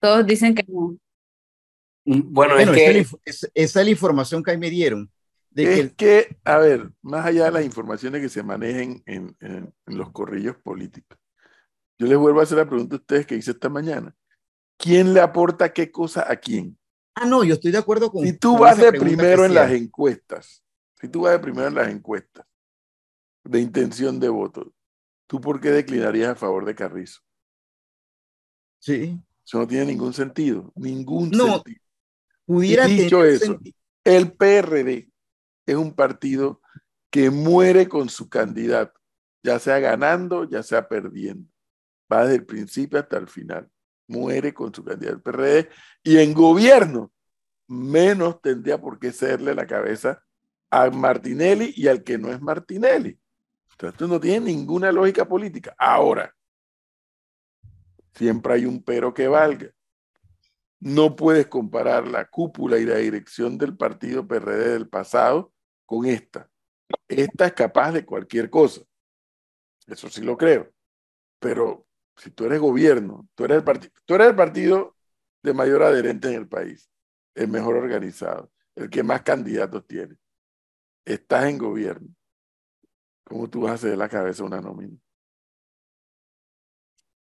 todos 0.00 0.24
dicen 0.24 0.54
que 0.54 0.64
no. 0.68 0.96
Bueno, 2.04 2.54
Bueno, 2.54 2.74
es 2.74 2.80
esa, 2.80 2.90
es 2.90 2.94
la, 2.96 3.02
que 3.02 3.04
inf- 3.04 3.20
es- 3.24 3.50
esa 3.54 3.80
es 3.80 3.86
la 3.86 3.90
información 3.90 4.42
que 4.42 4.50
ahí 4.52 4.58
me 4.58 4.70
dieron. 4.70 5.10
De 5.50 5.64
que 5.64 5.80
Es 5.80 5.92
que, 5.94 6.36
a 6.44 6.58
ver, 6.58 6.90
más 7.02 7.26
allá 7.26 7.46
de 7.46 7.50
las 7.50 7.64
informaciones 7.64 8.22
que 8.22 8.28
se 8.28 8.42
manejen 8.42 9.02
en, 9.06 9.36
en- 9.40 9.74
en 9.86 9.98
los 9.98 10.10
corrillos 10.10 10.56
políticos, 10.56 11.18
yo 12.02 12.08
les 12.08 12.18
vuelvo 12.18 12.40
a 12.40 12.42
hacer 12.42 12.58
la 12.58 12.66
pregunta 12.68 12.96
a 12.96 12.98
ustedes 12.98 13.26
que 13.26 13.36
hice 13.36 13.52
esta 13.52 13.68
mañana. 13.68 14.12
¿Quién 14.76 15.14
le 15.14 15.20
aporta 15.20 15.72
qué 15.72 15.92
cosa 15.92 16.30
a 16.30 16.34
quién? 16.34 16.76
ah, 17.14 17.26
no, 17.26 17.44
yo 17.44 17.54
estoy 17.54 17.70
de 17.70 17.78
acuerdo 17.78 18.10
con. 18.10 18.26
Si 18.26 18.32
tú 18.32 18.52
con 18.52 18.62
vas 18.62 18.76
de 18.76 18.92
primero 18.92 19.44
en 19.44 19.54
las 19.54 19.70
encuestas, 19.70 20.64
si 21.00 21.06
tú 21.08 21.20
vas 21.22 21.32
de 21.34 21.38
primero 21.38 21.68
en 21.68 21.74
las 21.76 21.88
encuestas 21.88 22.44
de 23.44 23.60
intención 23.60 24.18
de 24.18 24.28
voto, 24.28 24.72
¿tú 25.28 25.40
por 25.40 25.60
qué 25.60 25.70
declinarías 25.70 26.30
a 26.30 26.34
favor 26.34 26.64
de 26.64 26.74
Carrizo? 26.74 27.20
Sí. 28.80 29.20
Eso 29.44 29.58
no 29.58 29.68
tiene 29.68 29.86
ningún 29.86 30.12
sentido, 30.12 30.72
ningún 30.74 31.30
No. 31.30 31.54
sentido. 31.54 31.80
Pudiera 32.44 32.88
Y 32.88 32.96
dicho 32.96 33.18
tener 33.18 33.34
eso, 33.34 33.60
El 34.02 34.32
PRD 34.32 35.08
es 35.66 35.76
un 35.76 35.94
partido 35.94 36.60
que 37.12 37.30
muere 37.30 37.88
con 37.88 38.08
su 38.08 38.28
candidato, 38.28 38.98
ya 39.44 39.60
sea 39.60 39.78
ganando, 39.78 40.48
ya 40.50 40.64
sea 40.64 40.88
perdiendo. 40.88 41.48
Va 42.12 42.24
desde 42.24 42.36
el 42.36 42.46
principio 42.46 42.98
hasta 42.98 43.16
el 43.16 43.28
final. 43.28 43.70
Muere 44.08 44.52
con 44.52 44.74
su 44.74 44.84
candidato 44.84 45.16
el 45.16 45.22
PRD 45.22 45.70
y 46.02 46.18
en 46.18 46.34
gobierno 46.34 47.10
menos 47.68 48.42
tendría 48.42 48.78
por 48.78 48.98
qué 48.98 49.12
serle 49.12 49.54
la 49.54 49.66
cabeza 49.66 50.22
a 50.70 50.90
Martinelli 50.90 51.72
y 51.76 51.88
al 51.88 52.02
que 52.02 52.18
no 52.18 52.30
es 52.30 52.40
Martinelli. 52.40 53.18
Entonces, 53.70 53.94
esto 53.94 54.08
no 54.08 54.20
tiene 54.20 54.46
ninguna 54.46 54.92
lógica 54.92 55.26
política. 55.26 55.74
Ahora, 55.78 56.34
siempre 58.14 58.54
hay 58.54 58.66
un 58.66 58.82
pero 58.82 59.14
que 59.14 59.28
valga. 59.28 59.70
No 60.80 61.16
puedes 61.16 61.46
comparar 61.46 62.06
la 62.08 62.26
cúpula 62.26 62.78
y 62.78 62.84
la 62.84 62.96
dirección 62.96 63.56
del 63.56 63.76
partido 63.76 64.26
PRD 64.26 64.72
del 64.72 64.88
pasado 64.88 65.52
con 65.86 66.06
esta. 66.06 66.50
Esta 67.08 67.46
es 67.46 67.52
capaz 67.52 67.92
de 67.92 68.04
cualquier 68.04 68.50
cosa. 68.50 68.82
Eso 69.86 70.08
sí 70.08 70.22
lo 70.22 70.36
creo. 70.36 70.70
Pero 71.38 71.86
si 72.16 72.30
tú 72.30 72.44
eres 72.44 72.60
gobierno, 72.60 73.28
tú 73.34 73.44
eres 73.44 73.58
el, 73.58 73.64
partido, 73.64 73.92
tú 74.04 74.14
eres 74.14 74.28
el 74.28 74.36
partido 74.36 74.96
de 75.42 75.54
mayor 75.54 75.82
adherente 75.82 76.28
en 76.28 76.34
el 76.34 76.48
país, 76.48 76.90
el 77.34 77.48
mejor 77.48 77.76
organizado, 77.76 78.52
el 78.74 78.90
que 78.90 79.02
más 79.02 79.22
candidatos 79.22 79.86
tiene. 79.86 80.16
Estás 81.04 81.46
en 81.46 81.58
gobierno. 81.58 82.08
¿Cómo 83.24 83.48
tú 83.48 83.62
vas 83.62 83.72
a 83.72 83.74
hacer 83.74 83.96
la 83.96 84.08
cabeza 84.08 84.44
una 84.44 84.60
nómina? 84.60 84.96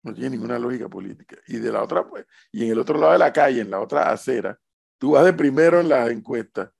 No 0.01 0.13
tiene 0.13 0.31
ninguna 0.31 0.59
lógica 0.59 0.89
política. 0.89 1.37
Y 1.47 1.57
de 1.57 1.71
la 1.71 1.81
otra, 1.81 2.07
pues, 2.07 2.25
y 2.51 2.65
en 2.65 2.71
el 2.71 2.79
otro 2.79 2.97
lado 2.97 3.13
de 3.13 3.19
la 3.19 3.31
calle, 3.31 3.61
en 3.61 3.71
la 3.71 3.79
otra 3.79 4.11
acera, 4.11 4.59
tú 4.97 5.11
vas 5.11 5.23
de 5.23 5.33
primero 5.33 5.79
en 5.79 5.87
las 5.89 6.09
encuestas, 6.09 6.71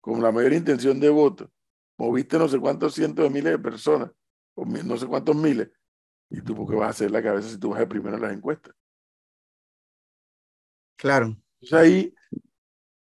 con 0.00 0.22
la 0.22 0.32
mayor 0.32 0.54
intención 0.54 0.98
de 0.98 1.10
voto, 1.10 1.50
moviste 1.98 2.38
no 2.38 2.48
sé 2.48 2.58
cuántos 2.58 2.94
cientos 2.94 3.22
de 3.22 3.30
miles 3.30 3.52
de 3.52 3.58
personas, 3.58 4.10
o 4.54 4.64
no 4.64 4.96
sé 4.96 5.06
cuántos 5.06 5.36
miles, 5.36 5.68
y 6.30 6.40
tú, 6.42 6.54
¿por 6.54 6.68
qué 6.68 6.76
vas 6.76 6.86
a 6.86 6.90
hacer 6.90 7.10
la 7.10 7.22
cabeza 7.22 7.48
si 7.48 7.58
tú 7.58 7.70
vas 7.70 7.80
de 7.80 7.86
primero 7.86 8.16
en 8.16 8.22
las 8.22 8.32
encuestas? 8.32 8.74
Claro. 10.96 11.36
Entonces 11.60 11.72
ahí, 11.72 12.14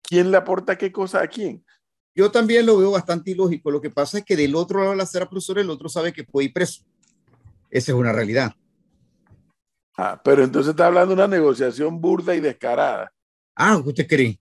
¿quién 0.02 0.30
le 0.30 0.36
aporta 0.36 0.76
qué 0.76 0.92
cosa 0.92 1.22
a 1.22 1.26
quién? 1.28 1.64
Yo 2.14 2.30
también 2.30 2.64
lo 2.66 2.78
veo 2.78 2.90
bastante 2.92 3.30
ilógico. 3.30 3.70
Lo 3.70 3.80
que 3.80 3.90
pasa 3.90 4.18
es 4.18 4.24
que 4.24 4.36
del 4.36 4.54
otro 4.54 4.78
lado 4.80 4.92
de 4.92 4.96
la 4.96 5.06
profesor, 5.28 5.58
el 5.58 5.70
otro 5.70 5.88
sabe 5.88 6.12
que 6.12 6.24
puede 6.24 6.46
ir 6.46 6.52
preso. 6.52 6.82
Esa 7.70 7.92
es 7.92 7.98
una 7.98 8.12
realidad. 8.12 8.52
Ah, 9.98 10.20
pero 10.22 10.44
entonces 10.44 10.70
está 10.70 10.86
hablando 10.86 11.14
de 11.14 11.22
una 11.24 11.28
negociación 11.28 12.00
burda 12.00 12.34
y 12.34 12.40
descarada. 12.40 13.12
Ah, 13.54 13.76
¿usted 13.78 14.06
cree? 14.06 14.38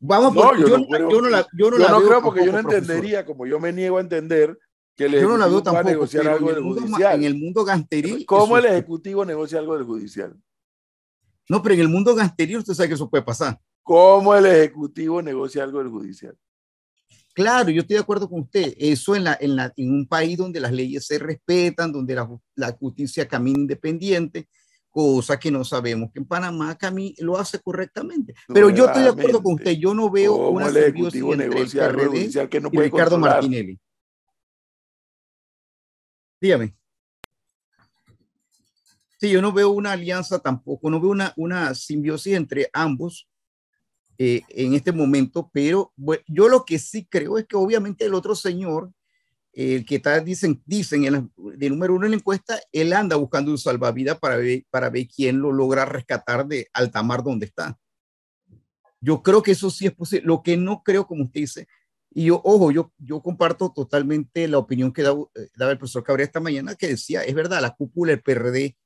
Vamos, 0.00 0.34
No, 0.34 0.42
por- 0.42 0.58
yo 0.58 0.66
yo, 0.68 0.78
no 0.78 0.86
creo- 0.86 1.10
yo 1.10 1.20
no 1.22 1.28
la, 1.30 1.46
yo 1.52 1.70
no 1.70 1.78
yo 1.78 1.84
la 1.84 1.90
no 1.92 1.98
veo 1.98 2.08
creo 2.08 2.22
porque 2.22 2.40
yo 2.44 2.52
no 2.52 2.62
profesor. 2.62 2.74
entendería, 2.84 3.24
como 3.26 3.46
yo 3.46 3.58
me 3.60 3.72
niego 3.72 3.98
a 3.98 4.00
entender, 4.00 4.58
que 4.96 5.04
el 5.06 5.12
Yo 5.12 5.28
no 5.28 5.36
la 5.36 5.46
veo 5.46 5.62
tampoco, 5.62 5.88
negociar 5.88 6.28
algo 6.28 6.46
en 6.46 6.48
el, 6.50 6.54
del 6.56 6.64
mundo, 6.64 6.80
judicial. 6.82 7.14
en 7.16 7.24
el 7.24 7.34
mundo 7.34 7.64
gansteril. 7.64 8.26
¿Cómo 8.26 8.58
el 8.58 8.66
Ejecutivo 8.66 9.24
negocia 9.24 9.58
algo 9.58 9.74
del 9.76 9.84
judicial? 9.84 10.36
No, 11.48 11.62
pero 11.62 11.74
en 11.74 11.80
el 11.82 11.88
mundo 11.88 12.14
gansteril 12.14 12.58
usted 12.58 12.74
sabe 12.74 12.88
que 12.88 12.94
eso 12.94 13.10
puede 13.10 13.24
pasar. 13.24 13.58
¿Cómo 13.82 14.34
el 14.34 14.46
Ejecutivo 14.46 15.20
negocia 15.20 15.62
algo 15.62 15.78
del 15.78 15.88
judicial? 15.88 16.36
Claro, 17.34 17.68
yo 17.70 17.80
estoy 17.80 17.94
de 17.94 18.00
acuerdo 18.00 18.28
con 18.30 18.42
usted. 18.42 18.72
Eso 18.78 19.16
en, 19.16 19.24
la, 19.24 19.36
en, 19.40 19.56
la, 19.56 19.72
en 19.76 19.90
un 19.92 20.06
país 20.06 20.38
donde 20.38 20.60
las 20.60 20.72
leyes 20.72 21.04
se 21.06 21.18
respetan, 21.18 21.92
donde 21.92 22.14
la, 22.14 22.28
la 22.54 22.72
justicia 22.72 23.26
camina 23.26 23.58
independiente, 23.58 24.48
cosa 24.88 25.36
que 25.38 25.50
no 25.50 25.64
sabemos 25.64 26.10
que 26.12 26.20
en 26.20 26.26
Panamá 26.26 26.78
cami- 26.78 27.14
lo 27.18 27.36
hace 27.36 27.58
correctamente. 27.58 28.34
Pero 28.46 28.70
yo 28.70 28.86
estoy 28.86 29.02
de 29.02 29.08
acuerdo 29.08 29.42
con 29.42 29.54
usted. 29.54 29.72
Yo 29.72 29.92
no 29.92 30.08
veo 30.08 30.32
¿Cómo 30.36 30.50
una 30.50 30.68
el 30.68 30.76
Ejecutivo 30.76 31.32
el 31.32 31.38
negocia 31.40 31.86
algo 31.86 31.98
del 32.02 32.08
PRD 32.08 32.20
judicial 32.20 32.48
que 32.48 32.60
no 32.60 32.68
y 32.68 32.70
puede 32.70 32.86
Ricardo 32.86 33.10
controlar? 33.16 33.42
Martinelli. 33.42 33.80
Dígame. 36.44 36.76
Sí, 39.18 39.30
yo 39.30 39.40
no 39.40 39.50
veo 39.50 39.70
una 39.70 39.92
alianza 39.92 40.38
tampoco, 40.38 40.90
no 40.90 41.00
veo 41.00 41.08
una, 41.08 41.32
una 41.36 41.74
simbiosis 41.74 42.34
entre 42.34 42.68
ambos 42.74 43.26
eh, 44.18 44.42
en 44.50 44.74
este 44.74 44.92
momento, 44.92 45.50
pero 45.54 45.94
bueno, 45.96 46.22
yo 46.28 46.50
lo 46.50 46.66
que 46.66 46.78
sí 46.78 47.06
creo 47.06 47.38
es 47.38 47.46
que 47.46 47.56
obviamente 47.56 48.04
el 48.04 48.12
otro 48.12 48.34
señor 48.34 48.92
el 49.54 49.86
que 49.86 49.96
está, 49.96 50.20
dicen, 50.20 50.62
dicen 50.66 51.04
en 51.06 51.32
de 51.34 51.70
número 51.70 51.94
uno 51.94 52.04
en 52.04 52.10
la 52.10 52.18
encuesta, 52.18 52.60
él 52.72 52.92
anda 52.92 53.16
buscando 53.16 53.50
un 53.50 53.56
salvavidas 53.56 54.18
para 54.18 54.36
ver, 54.36 54.66
para 54.68 54.90
ver 54.90 55.08
quién 55.08 55.40
lo 55.40 55.50
logra 55.50 55.86
rescatar 55.86 56.46
de 56.46 56.68
alta 56.74 57.02
mar 57.02 57.24
donde 57.24 57.46
está. 57.46 57.78
Yo 59.00 59.22
creo 59.22 59.42
que 59.42 59.52
eso 59.52 59.70
sí 59.70 59.86
es 59.86 59.94
posible. 59.94 60.26
Lo 60.26 60.42
que 60.42 60.58
no 60.58 60.82
creo, 60.82 61.06
como 61.06 61.24
usted 61.24 61.40
dice, 61.40 61.68
y 62.16 62.26
yo, 62.26 62.40
ojo, 62.44 62.70
yo, 62.70 62.92
yo 62.98 63.20
comparto 63.20 63.72
totalmente 63.72 64.46
la 64.46 64.58
opinión 64.58 64.92
que 64.92 65.02
daba, 65.02 65.24
eh, 65.34 65.48
daba 65.56 65.72
el 65.72 65.78
profesor 65.78 66.04
Cabrera 66.04 66.26
esta 66.26 66.38
mañana, 66.38 66.76
que 66.76 66.86
decía, 66.86 67.24
es 67.24 67.34
verdad, 67.34 67.60
la 67.60 67.74
cúpula 67.74 68.12
del 68.12 68.22
PRD, 68.22 68.76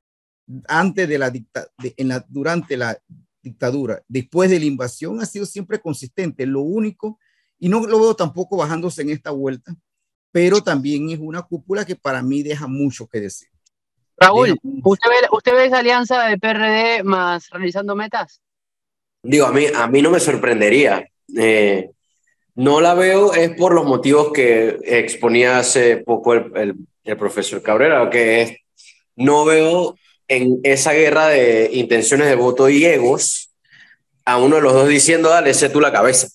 antes 0.67 1.07
de 1.07 1.19
la, 1.19 1.29
dicta, 1.29 1.69
en 1.79 2.09
la 2.09 2.25
durante 2.27 2.79
la 2.79 2.99
dictadura, 3.43 4.03
después 4.09 4.49
de 4.49 4.59
la 4.59 4.65
invasión, 4.65 5.21
ha 5.21 5.27
sido 5.27 5.45
siempre 5.45 5.79
consistente. 5.79 6.47
Lo 6.47 6.63
único, 6.63 7.19
y 7.59 7.69
no 7.69 7.87
lo 7.87 8.01
veo 8.01 8.17
tampoco 8.17 8.57
bajándose 8.57 9.03
en 9.03 9.11
esta 9.11 9.31
vuelta, 9.31 9.77
pero 10.33 10.63
también 10.63 11.11
es 11.11 11.19
una 11.19 11.43
cúpula 11.43 11.85
que 11.85 11.97
para 11.97 12.23
mí 12.23 12.43
deja 12.43 12.67
mucho 12.67 13.07
que 13.07 13.21
decir. 13.21 13.49
Raúl, 14.17 14.59
¿usted 14.85 15.11
ve, 15.11 15.29
¿usted 15.31 15.53
ve 15.53 15.67
esa 15.67 15.81
alianza 15.81 16.25
de 16.25 16.39
PRD 16.39 17.05
más 17.05 17.51
realizando 17.51 17.95
metas? 17.95 18.41
Digo, 19.23 19.45
a 19.45 19.53
mí, 19.53 19.67
a 19.67 19.87
mí 19.87 20.01
no 20.01 20.11
me 20.11 20.19
sorprendería. 20.19 21.07
Eh, 21.37 21.91
no 22.59 22.81
la 22.81 22.95
veo 22.95 23.35
es 23.35 23.51
por 23.51 23.73
los 23.73 23.87
motivos 23.87 24.33
que 24.33 24.81
exponía 24.83 25.61
hace 25.61 25.99
poco 25.99 26.35
el, 26.35 26.75
el, 27.05 27.17
profesor 27.17 27.63
Cabrera, 27.63 28.11
que 28.11 28.63
no 29.15 29.45
veo 29.45 29.95
en 30.27 30.59
esa 30.65 30.93
guerra 30.93 31.29
de 31.29 31.71
intenciones 31.73 32.27
de 32.27 32.35
voto 32.35 32.69
y 32.69 32.85
egos 32.85 33.51
a 34.25 34.39
uno 34.39 34.57
de 34.57 34.63
los 34.63 34.73
dos 34.73 34.89
diciendo, 34.89 35.29
dale, 35.29 35.55
sé 35.55 35.71
tú 35.71 35.81
la 35.81 35.93
cabeza. 35.93 36.27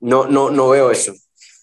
No, 0.00 0.26
no, 0.26 0.50
no 0.50 0.70
veo 0.70 0.90
eso. 0.90 1.12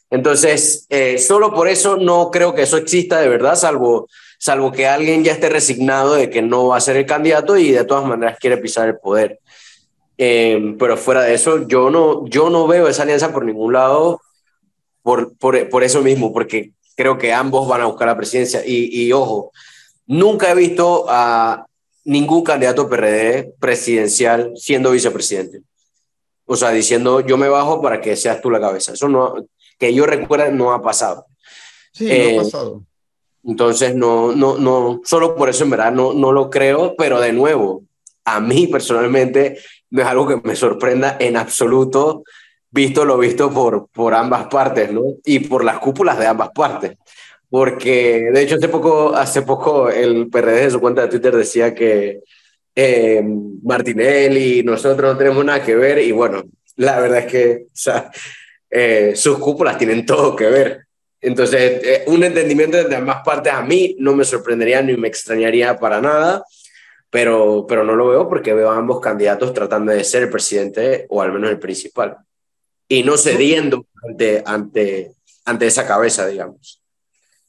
Entonces, 0.09 0.85
eh, 0.87 1.17
solo 1.17 1.53
por 1.53 1.67
eso 1.67 1.97
no 1.97 2.31
creo 2.31 2.55
que 2.55 2.61
eso 2.61 2.77
exista 2.77 3.19
de 3.19 3.27
verdad, 3.27 3.55
salvo, 3.57 4.07
salvo 4.39 4.71
que 4.71 4.87
alguien 4.87 5.25
ya 5.25 5.33
esté 5.33 5.49
resignado 5.49 6.15
de 6.15 6.29
que 6.29 6.41
no 6.41 6.67
va 6.67 6.77
a 6.77 6.81
ser 6.81 6.95
el 6.95 7.05
candidato 7.05 7.57
y 7.57 7.71
de 7.71 7.83
todas 7.83 8.05
maneras 8.05 8.37
quiere 8.39 8.55
pisar 8.55 8.87
el 8.87 8.99
poder. 8.99 9.41
Eh, 10.17 10.75
pero 10.79 10.97
fuera 10.97 11.21
de 11.21 11.33
eso, 11.33 11.67
yo 11.67 11.89
no, 11.89 12.25
yo 12.27 12.49
no 12.49 12.67
veo 12.67 12.87
esa 12.87 13.03
alianza 13.03 13.31
por 13.31 13.45
ningún 13.45 13.73
lado 13.73 14.19
por, 15.03 15.37
por, 15.37 15.69
por 15.69 15.83
eso 15.83 16.01
mismo, 16.01 16.33
porque 16.33 16.71
creo 16.95 17.17
que 17.17 17.31
ambos 17.31 17.67
van 17.67 17.81
a 17.81 17.85
buscar 17.85 18.07
la 18.07 18.17
presidencia. 18.17 18.61
Y, 18.65 19.03
y 19.03 19.13
ojo, 19.13 19.51
nunca 20.05 20.51
he 20.51 20.55
visto 20.55 21.05
a 21.07 21.65
ningún 22.03 22.43
candidato 22.43 22.89
PRD 22.89 23.53
presidencial 23.59 24.51
siendo 24.55 24.91
vicepresidente. 24.91 25.61
O 26.45 26.55
sea, 26.55 26.71
diciendo 26.71 27.19
yo 27.19 27.37
me 27.37 27.49
bajo 27.49 27.81
para 27.81 28.01
que 28.01 28.15
seas 28.15 28.41
tú 28.41 28.49
la 28.49 28.59
cabeza. 28.59 28.93
Eso 28.93 29.07
no, 29.07 29.35
que 29.77 29.93
yo 29.93 30.05
recuerdo 30.05 30.51
no 30.51 30.71
ha 30.71 30.81
pasado. 30.81 31.25
Sí, 31.91 32.05
no 32.05 32.11
ha 32.11 32.15
eh, 32.15 32.37
pasado. 32.37 32.83
Entonces, 33.43 33.95
no, 33.95 34.33
no, 34.33 34.57
no, 34.57 35.01
solo 35.05 35.35
por 35.35 35.49
eso 35.49 35.63
en 35.63 35.69
verdad 35.69 35.91
no, 35.91 36.13
no 36.13 36.31
lo 36.31 36.49
creo, 36.49 36.95
pero 36.97 37.19
de 37.21 37.31
nuevo, 37.31 37.83
a 38.25 38.41
mí 38.41 38.67
personalmente 38.67 39.57
no 39.89 40.01
es 40.01 40.07
algo 40.07 40.27
que 40.27 40.47
me 40.47 40.55
sorprenda 40.55 41.17
en 41.19 41.37
absoluto, 41.37 42.23
visto 42.71 43.05
lo 43.05 43.17
visto 43.17 43.51
por, 43.51 43.87
por 43.89 44.13
ambas 44.13 44.47
partes, 44.47 44.91
¿no? 44.91 45.01
Y 45.25 45.39
por 45.39 45.63
las 45.63 45.79
cúpulas 45.79 46.19
de 46.19 46.27
ambas 46.27 46.49
partes. 46.53 46.97
Porque, 47.49 48.29
de 48.33 48.41
hecho, 48.41 48.55
hace 48.55 48.67
poco, 48.67 49.15
hace 49.15 49.41
poco 49.41 49.89
el 49.89 50.29
PRD 50.29 50.65
en 50.65 50.71
su 50.71 50.79
cuenta 50.79 51.03
de 51.03 51.07
Twitter 51.07 51.35
decía 51.35 51.73
que 51.73 52.21
eh, 52.75 53.23
Martinelli 53.63 54.59
y 54.59 54.63
nosotros 54.63 55.13
no 55.13 55.17
tenemos 55.17 55.43
nada 55.43 55.63
que 55.63 55.75
ver, 55.75 55.99
y 55.99 56.11
bueno, 56.11 56.43
la 56.75 56.99
verdad 56.99 57.19
es 57.19 57.25
que, 57.25 57.63
o 57.65 57.69
sea, 57.73 58.11
eh, 58.69 59.13
sus 59.15 59.39
cúpulas 59.39 59.77
tienen 59.77 60.05
todo 60.05 60.35
que 60.35 60.45
ver. 60.45 60.87
Entonces, 61.19 61.83
eh, 61.83 62.03
un 62.07 62.23
entendimiento 62.23 62.83
de 62.83 62.95
ambas 62.95 63.23
partes 63.25 63.51
a 63.51 63.63
mí 63.63 63.95
no 63.99 64.15
me 64.15 64.23
sorprendería 64.23 64.81
ni 64.81 64.95
me 64.95 65.07
extrañaría 65.07 65.79
para 65.79 65.99
nada, 65.99 66.43
pero, 67.09 67.65
pero 67.67 67.83
no 67.83 67.95
lo 67.95 68.07
veo 68.07 68.27
porque 68.27 68.53
veo 68.53 68.69
a 68.71 68.77
ambos 68.77 68.99
candidatos 68.99 69.53
tratando 69.53 69.91
de 69.91 70.03
ser 70.03 70.23
el 70.23 70.29
presidente 70.29 71.05
o 71.09 71.21
al 71.21 71.31
menos 71.31 71.49
el 71.49 71.59
principal 71.59 72.17
y 72.87 73.03
no 73.03 73.17
cediendo 73.17 73.85
ante, 74.03 74.43
ante, 74.45 75.13
ante 75.45 75.67
esa 75.67 75.85
cabeza, 75.85 76.25
digamos. 76.27 76.81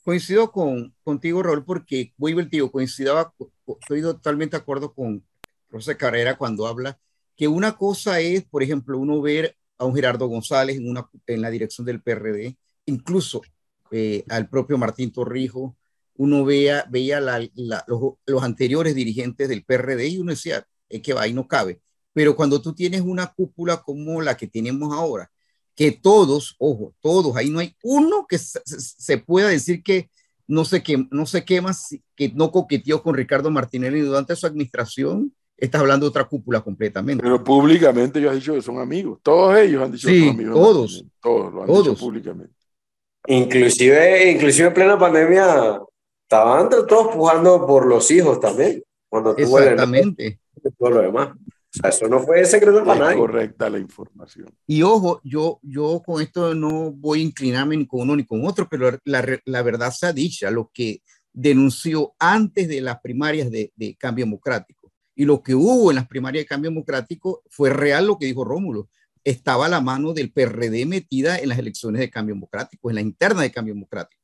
Coincido 0.02 0.50
con, 0.50 0.94
contigo, 1.02 1.42
Raúl, 1.42 1.64
porque 1.64 2.12
voy 2.16 2.48
tío, 2.48 2.70
coincidaba, 2.70 3.32
estoy 3.80 4.02
totalmente 4.02 4.56
de 4.56 4.62
acuerdo 4.62 4.92
con 4.92 5.24
José 5.70 5.96
Carrera 5.96 6.36
cuando 6.36 6.66
habla 6.66 6.98
que 7.36 7.46
una 7.46 7.76
cosa 7.76 8.20
es, 8.20 8.44
por 8.44 8.62
ejemplo, 8.62 8.98
uno 8.98 9.20
ver 9.20 9.56
a 9.76 9.84
un 9.84 9.94
Gerardo 9.94 10.26
González 10.26 10.76
en, 10.76 10.88
una, 10.88 11.08
en 11.26 11.40
la 11.40 11.50
dirección 11.50 11.86
del 11.86 12.02
PRD, 12.02 12.56
incluso 12.86 13.42
eh, 13.92 14.24
al 14.28 14.48
propio 14.48 14.76
Martín 14.76 15.12
Torrijos, 15.12 15.74
uno 16.18 16.44
vea, 16.44 16.84
veía 16.90 17.20
la, 17.20 17.48
los, 17.54 18.14
los, 18.26 18.42
anteriores 18.42 18.94
dirigentes 18.94 19.48
del 19.48 19.64
PRD 19.64 20.08
y 20.08 20.18
uno 20.18 20.32
decía, 20.32 20.66
es 20.88 21.00
que 21.00 21.14
ahí 21.16 21.32
no 21.32 21.48
cabe. 21.48 21.80
Pero 22.12 22.36
cuando 22.36 22.60
tú 22.60 22.74
tienes 22.74 23.00
una 23.00 23.28
cúpula 23.28 23.82
como 23.82 24.20
la 24.20 24.36
que 24.36 24.48
tenemos 24.48 24.92
ahora, 24.92 25.30
que 25.74 25.92
todos, 25.92 26.56
ojo, 26.58 26.94
todos, 27.00 27.36
ahí 27.36 27.50
no 27.50 27.60
hay 27.60 27.74
uno 27.82 28.26
que 28.28 28.36
se, 28.36 28.60
se 28.66 29.18
pueda 29.18 29.48
decir 29.48 29.82
que 29.82 30.10
no 30.48 30.64
sé 30.64 30.82
qué, 30.82 31.06
no 31.10 31.24
sé 31.24 31.44
qué 31.44 31.60
más, 31.60 31.94
que 32.16 32.32
no 32.34 32.50
coqueteó 32.50 33.02
con 33.02 33.14
Ricardo 33.14 33.50
Martinelli 33.50 34.00
durante 34.00 34.34
su 34.34 34.46
administración, 34.46 35.32
estás 35.56 35.80
hablando 35.80 36.06
de 36.06 36.10
otra 36.10 36.24
cúpula 36.24 36.62
completamente. 36.62 37.22
Pero 37.22 37.44
públicamente 37.44 38.18
ellos 38.18 38.32
han 38.32 38.38
dicho 38.38 38.54
que 38.54 38.62
son 38.62 38.78
amigos. 38.80 39.20
Todos 39.22 39.56
ellos 39.58 39.82
han 39.82 39.92
dicho 39.92 40.08
que 40.08 40.20
son 40.20 40.28
amigos. 40.30 40.54
Todos. 40.54 41.04
Todos 41.20 41.52
lo 41.52 41.60
han 41.60 41.66
todos. 41.66 41.84
dicho 41.84 41.96
públicamente. 41.96 42.54
Inclusive, 43.26 44.30
inclusive 44.32 44.68
en 44.68 44.74
plena 44.74 44.98
pandemia, 44.98 45.80
estaban 46.28 46.68
todos 46.68 47.14
pujando 47.14 47.66
por 47.66 47.86
los 47.86 48.10
hijos 48.10 48.38
también. 48.38 48.82
Cuando 49.08 49.34
Exactamente. 49.36 50.40
todo 50.78 50.90
lo 50.90 51.00
demás. 51.00 51.30
O 51.30 51.80
sea, 51.80 51.90
eso 51.90 52.08
no 52.08 52.20
fue 52.20 52.44
secreto 52.44 52.84
para 52.84 53.00
nadie. 53.00 53.18
correcta 53.18 53.70
la 53.70 53.78
información. 53.78 54.48
Y 54.66 54.82
ojo, 54.82 55.20
yo, 55.24 55.58
yo 55.62 56.02
con 56.04 56.20
esto 56.20 56.54
no 56.54 56.92
voy 56.92 57.20
a 57.20 57.24
inclinarme 57.24 57.76
ni 57.76 57.86
con 57.86 58.00
uno 58.00 58.16
ni 58.16 58.24
con 58.24 58.44
otro, 58.46 58.68
pero 58.70 58.90
la, 59.04 59.40
la 59.44 59.62
verdad 59.62 59.90
se 59.90 60.06
ha 60.06 60.12
dicho, 60.12 60.50
lo 60.50 60.70
que 60.72 61.00
denunció 61.32 62.14
antes 62.18 62.68
de 62.68 62.80
las 62.80 63.00
primarias 63.00 63.50
de, 63.50 63.72
de 63.76 63.96
Cambio 63.96 64.24
Democrático 64.24 64.78
y 65.18 65.24
lo 65.24 65.42
que 65.42 65.54
hubo 65.54 65.90
en 65.90 65.96
las 65.96 66.06
primarias 66.06 66.44
de 66.44 66.46
cambio 66.46 66.70
democrático 66.70 67.42
fue 67.50 67.70
real 67.70 68.06
lo 68.06 68.18
que 68.18 68.26
dijo 68.26 68.44
Rómulo. 68.44 68.88
Estaba 69.24 69.68
la 69.68 69.80
mano 69.80 70.12
del 70.12 70.30
PRD 70.30 70.86
metida 70.86 71.38
en 71.38 71.48
las 71.48 71.58
elecciones 71.58 71.98
de 71.98 72.08
cambio 72.08 72.36
democrático, 72.36 72.88
en 72.88 72.94
la 72.94 73.00
interna 73.00 73.42
de 73.42 73.50
cambio 73.50 73.74
democrático. 73.74 74.17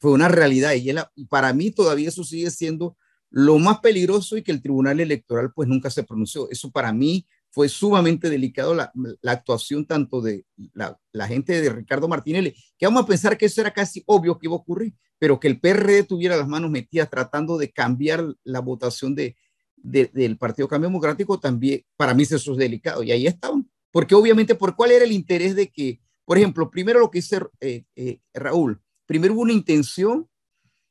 Fue 0.00 0.12
una 0.12 0.28
realidad 0.28 0.72
y 1.14 1.24
para 1.26 1.52
mí 1.52 1.70
todavía 1.70 2.08
eso 2.08 2.24
sigue 2.24 2.50
siendo 2.50 2.96
lo 3.30 3.58
más 3.58 3.78
peligroso 3.78 4.36
y 4.36 4.42
que 4.42 4.50
el 4.50 4.62
Tribunal 4.62 4.98
Electoral 4.98 5.52
pues 5.54 5.68
nunca 5.68 5.90
se 5.90 6.02
pronunció. 6.02 6.50
Eso 6.50 6.70
para 6.70 6.92
mí 6.92 7.26
fue 7.50 7.68
sumamente 7.68 8.30
delicado 8.30 8.74
la, 8.74 8.92
la 9.22 9.32
actuación 9.32 9.86
tanto 9.86 10.20
de 10.20 10.44
la, 10.72 10.98
la, 11.12 11.26
gente 11.26 11.60
de 11.60 11.70
Ricardo 11.70 12.08
Martinelli, 12.08 12.54
que 12.78 12.86
vamos 12.86 13.02
a 13.02 13.06
pensar 13.06 13.36
que 13.36 13.46
eso 13.46 13.60
era 13.60 13.72
casi 13.72 14.02
obvio 14.06 14.38
que 14.38 14.46
iba 14.46 14.54
a 14.54 14.58
ocurrir, 14.58 14.94
pero 15.18 15.38
que 15.38 15.48
el 15.48 15.60
PRD 15.60 16.04
tuviera 16.04 16.36
las 16.36 16.48
manos 16.48 16.70
metidas 16.70 17.10
tratando 17.10 17.58
de 17.58 17.70
cambiar 17.70 18.24
la 18.44 18.60
votación 18.60 19.14
de, 19.14 19.36
del 19.82 20.38
Partido 20.38 20.68
Cambio 20.68 20.88
Democrático 20.88 21.38
también, 21.40 21.84
para 21.96 22.14
mí 22.14 22.22
eso 22.22 22.36
es 22.36 22.58
delicado. 22.58 23.02
Y 23.02 23.12
ahí 23.12 23.26
estaban. 23.26 23.68
Porque 23.90 24.14
obviamente, 24.14 24.54
¿por 24.54 24.76
cuál 24.76 24.92
era 24.92 25.04
el 25.04 25.12
interés 25.12 25.56
de 25.56 25.68
que, 25.68 26.00
por 26.24 26.38
ejemplo, 26.38 26.70
primero 26.70 27.00
lo 27.00 27.10
que 27.10 27.18
dice 27.18 27.40
eh, 27.60 27.84
eh, 27.96 28.20
Raúl, 28.32 28.80
primero 29.10 29.34
hubo 29.34 29.42
una 29.42 29.52
intención 29.52 30.28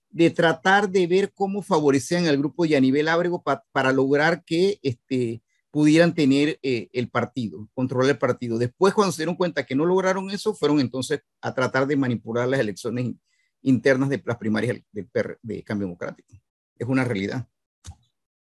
de 0.10 0.29
tratar 0.29 0.89
de 0.89 1.08
ver 1.08 1.32
cómo 1.34 1.62
favorecían 1.62 2.27
al 2.27 2.38
grupo 2.38 2.63
de 2.63 2.71
Yanivel 2.71 3.08
Ábrego 3.08 3.41
para 3.71 3.93
lograr 3.93 4.43
que 4.43 4.77
este, 4.84 5.41
pudieran 5.71 6.13
tener 6.13 6.60
eh, 6.62 6.89
el 6.91 7.08
partido, 7.08 7.69
controlar 7.73 8.10
el 8.10 8.17
partido. 8.17 8.58
Después, 8.58 8.93
cuando 8.93 9.13
se 9.13 9.21
dieron 9.21 9.38
cuenta 9.38 9.65
que 9.65 9.73
no 9.73 9.86
lograron 9.86 10.29
eso, 10.32 10.53
fueron 10.53 10.82
entonces 10.82 11.21
a 11.39 11.53
tratar 11.53 11.88
de 11.88 11.95
manipular 11.95 12.45
las 12.49 12.60
elecciones 12.60 13.13
internas 13.62 14.10
de 14.10 14.21
las 14.25 14.36
primarias 14.36 14.79
de, 14.91 15.08
de 15.41 15.63
Cambio 15.63 15.88
Democrático. 15.88 16.36
Es 16.77 16.89
una 16.89 17.05
realidad. 17.05 17.47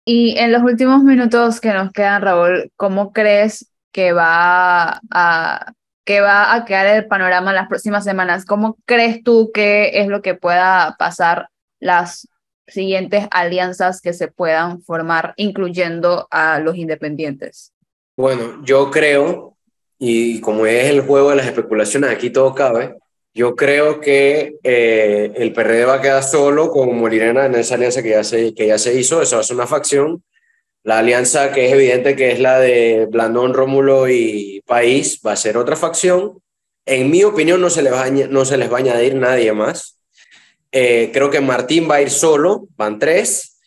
Y 0.06 0.38
en 0.38 0.52
los 0.52 0.62
últimos 0.62 1.02
minutos 1.04 1.60
que 1.60 1.74
nos 1.74 1.92
quedan, 1.92 2.22
Raúl, 2.22 2.72
¿cómo 2.76 3.12
crees 3.12 3.72
que 3.92 4.14
va 4.14 5.02
a, 5.10 5.74
que 6.06 6.22
va 6.22 6.54
a 6.54 6.66
quedar 6.66 6.88
el 6.88 7.08
panorama 7.08 7.52
en 7.52 7.56
las 7.56 7.68
próximas 7.68 8.04
semanas? 8.04 8.46
¿Cómo 8.46 8.78
crees 8.86 9.24
tú 9.24 9.52
que 9.54 10.02
es 10.02 10.08
lo 10.08 10.22
que 10.22 10.36
pueda 10.36 10.96
pasar 10.98 11.50
las 11.80 12.28
siguientes 12.68 13.28
alianzas 13.32 14.02
que 14.02 14.14
se 14.14 14.28
puedan 14.28 14.82
formar, 14.82 15.34
incluyendo 15.38 16.28
a 16.32 16.60
los 16.60 16.76
independientes? 16.76 17.74
Bueno, 18.16 18.64
yo 18.64 18.92
creo, 18.92 19.58
y 19.98 20.40
como 20.42 20.66
es 20.66 20.90
el 20.90 21.02
juego 21.02 21.32
de 21.32 21.38
las 21.38 21.48
especulaciones, 21.48 22.10
aquí 22.10 22.30
todo 22.30 22.54
cabe, 22.54 22.96
yo 23.34 23.56
creo 23.56 24.00
que 24.00 24.58
eh, 24.64 25.34
el 25.36 25.54
PRD 25.54 25.86
va 25.86 25.96
a 25.96 26.02
quedar 26.02 26.24
solo 26.24 26.70
con 26.70 26.96
Molirena 26.96 27.48
en 27.48 27.56
esa 27.56 27.76
alianza 27.76 28.04
que 28.04 28.12
ya, 28.12 28.24
se, 28.24 28.54
que 28.54 28.68
ya 28.68 28.78
se 28.78 28.94
hizo, 28.94 29.22
eso 29.22 29.42
ser 29.42 29.56
una 29.56 29.66
facción. 29.66 30.24
La 30.84 31.00
alianza 31.00 31.54
que 31.54 31.68
es 31.68 31.74
evidente 31.74 32.16
que 32.16 32.32
es 32.34 32.40
la 32.40 32.60
de 32.60 33.08
Blandón, 33.10 33.54
Rómulo 33.54 34.10
y 34.10 34.62
País 34.68 35.22
va 35.26 35.32
a 35.32 35.38
ser 35.38 35.58
otra 35.58 35.78
facción. 35.78 36.42
En 36.86 37.10
mi 37.10 37.24
opinión 37.24 37.62
no 37.62 37.70
se 37.70 37.82
les 37.82 37.94
va 37.94 38.02
a, 38.02 38.78
añadir 38.78 39.16
nadie 39.16 39.54
más. 39.54 39.98
Eh, 40.74 41.10
creo 41.14 41.30
que 41.30 41.40
Martín 41.40 41.90
va 41.90 41.96
a 41.96 42.02
ir 42.02 42.10
solo, 42.10 42.68
van 42.76 43.00
tres. 43.00 43.62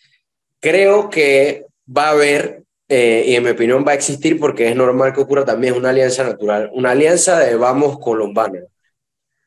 Creo 0.60 1.08
que 1.08 1.64
va 1.88 2.08
a 2.08 2.10
haber, 2.10 2.64
eh, 2.88 3.24
y 3.28 3.34
en 3.34 3.44
mi 3.44 3.50
opinión 3.50 3.82
va 3.86 3.92
a 3.92 3.94
existir 3.94 4.38
porque 4.38 4.68
es 4.68 4.76
normal 4.76 5.14
que 5.14 5.20
ocurra 5.20 5.44
también 5.46 5.74
una 5.74 5.90
alianza 5.90 6.22
natural, 6.24 6.70
una 6.74 6.90
alianza 6.90 7.38
de 7.38 7.56
vamos 7.56 7.98
colombano. 7.98 8.58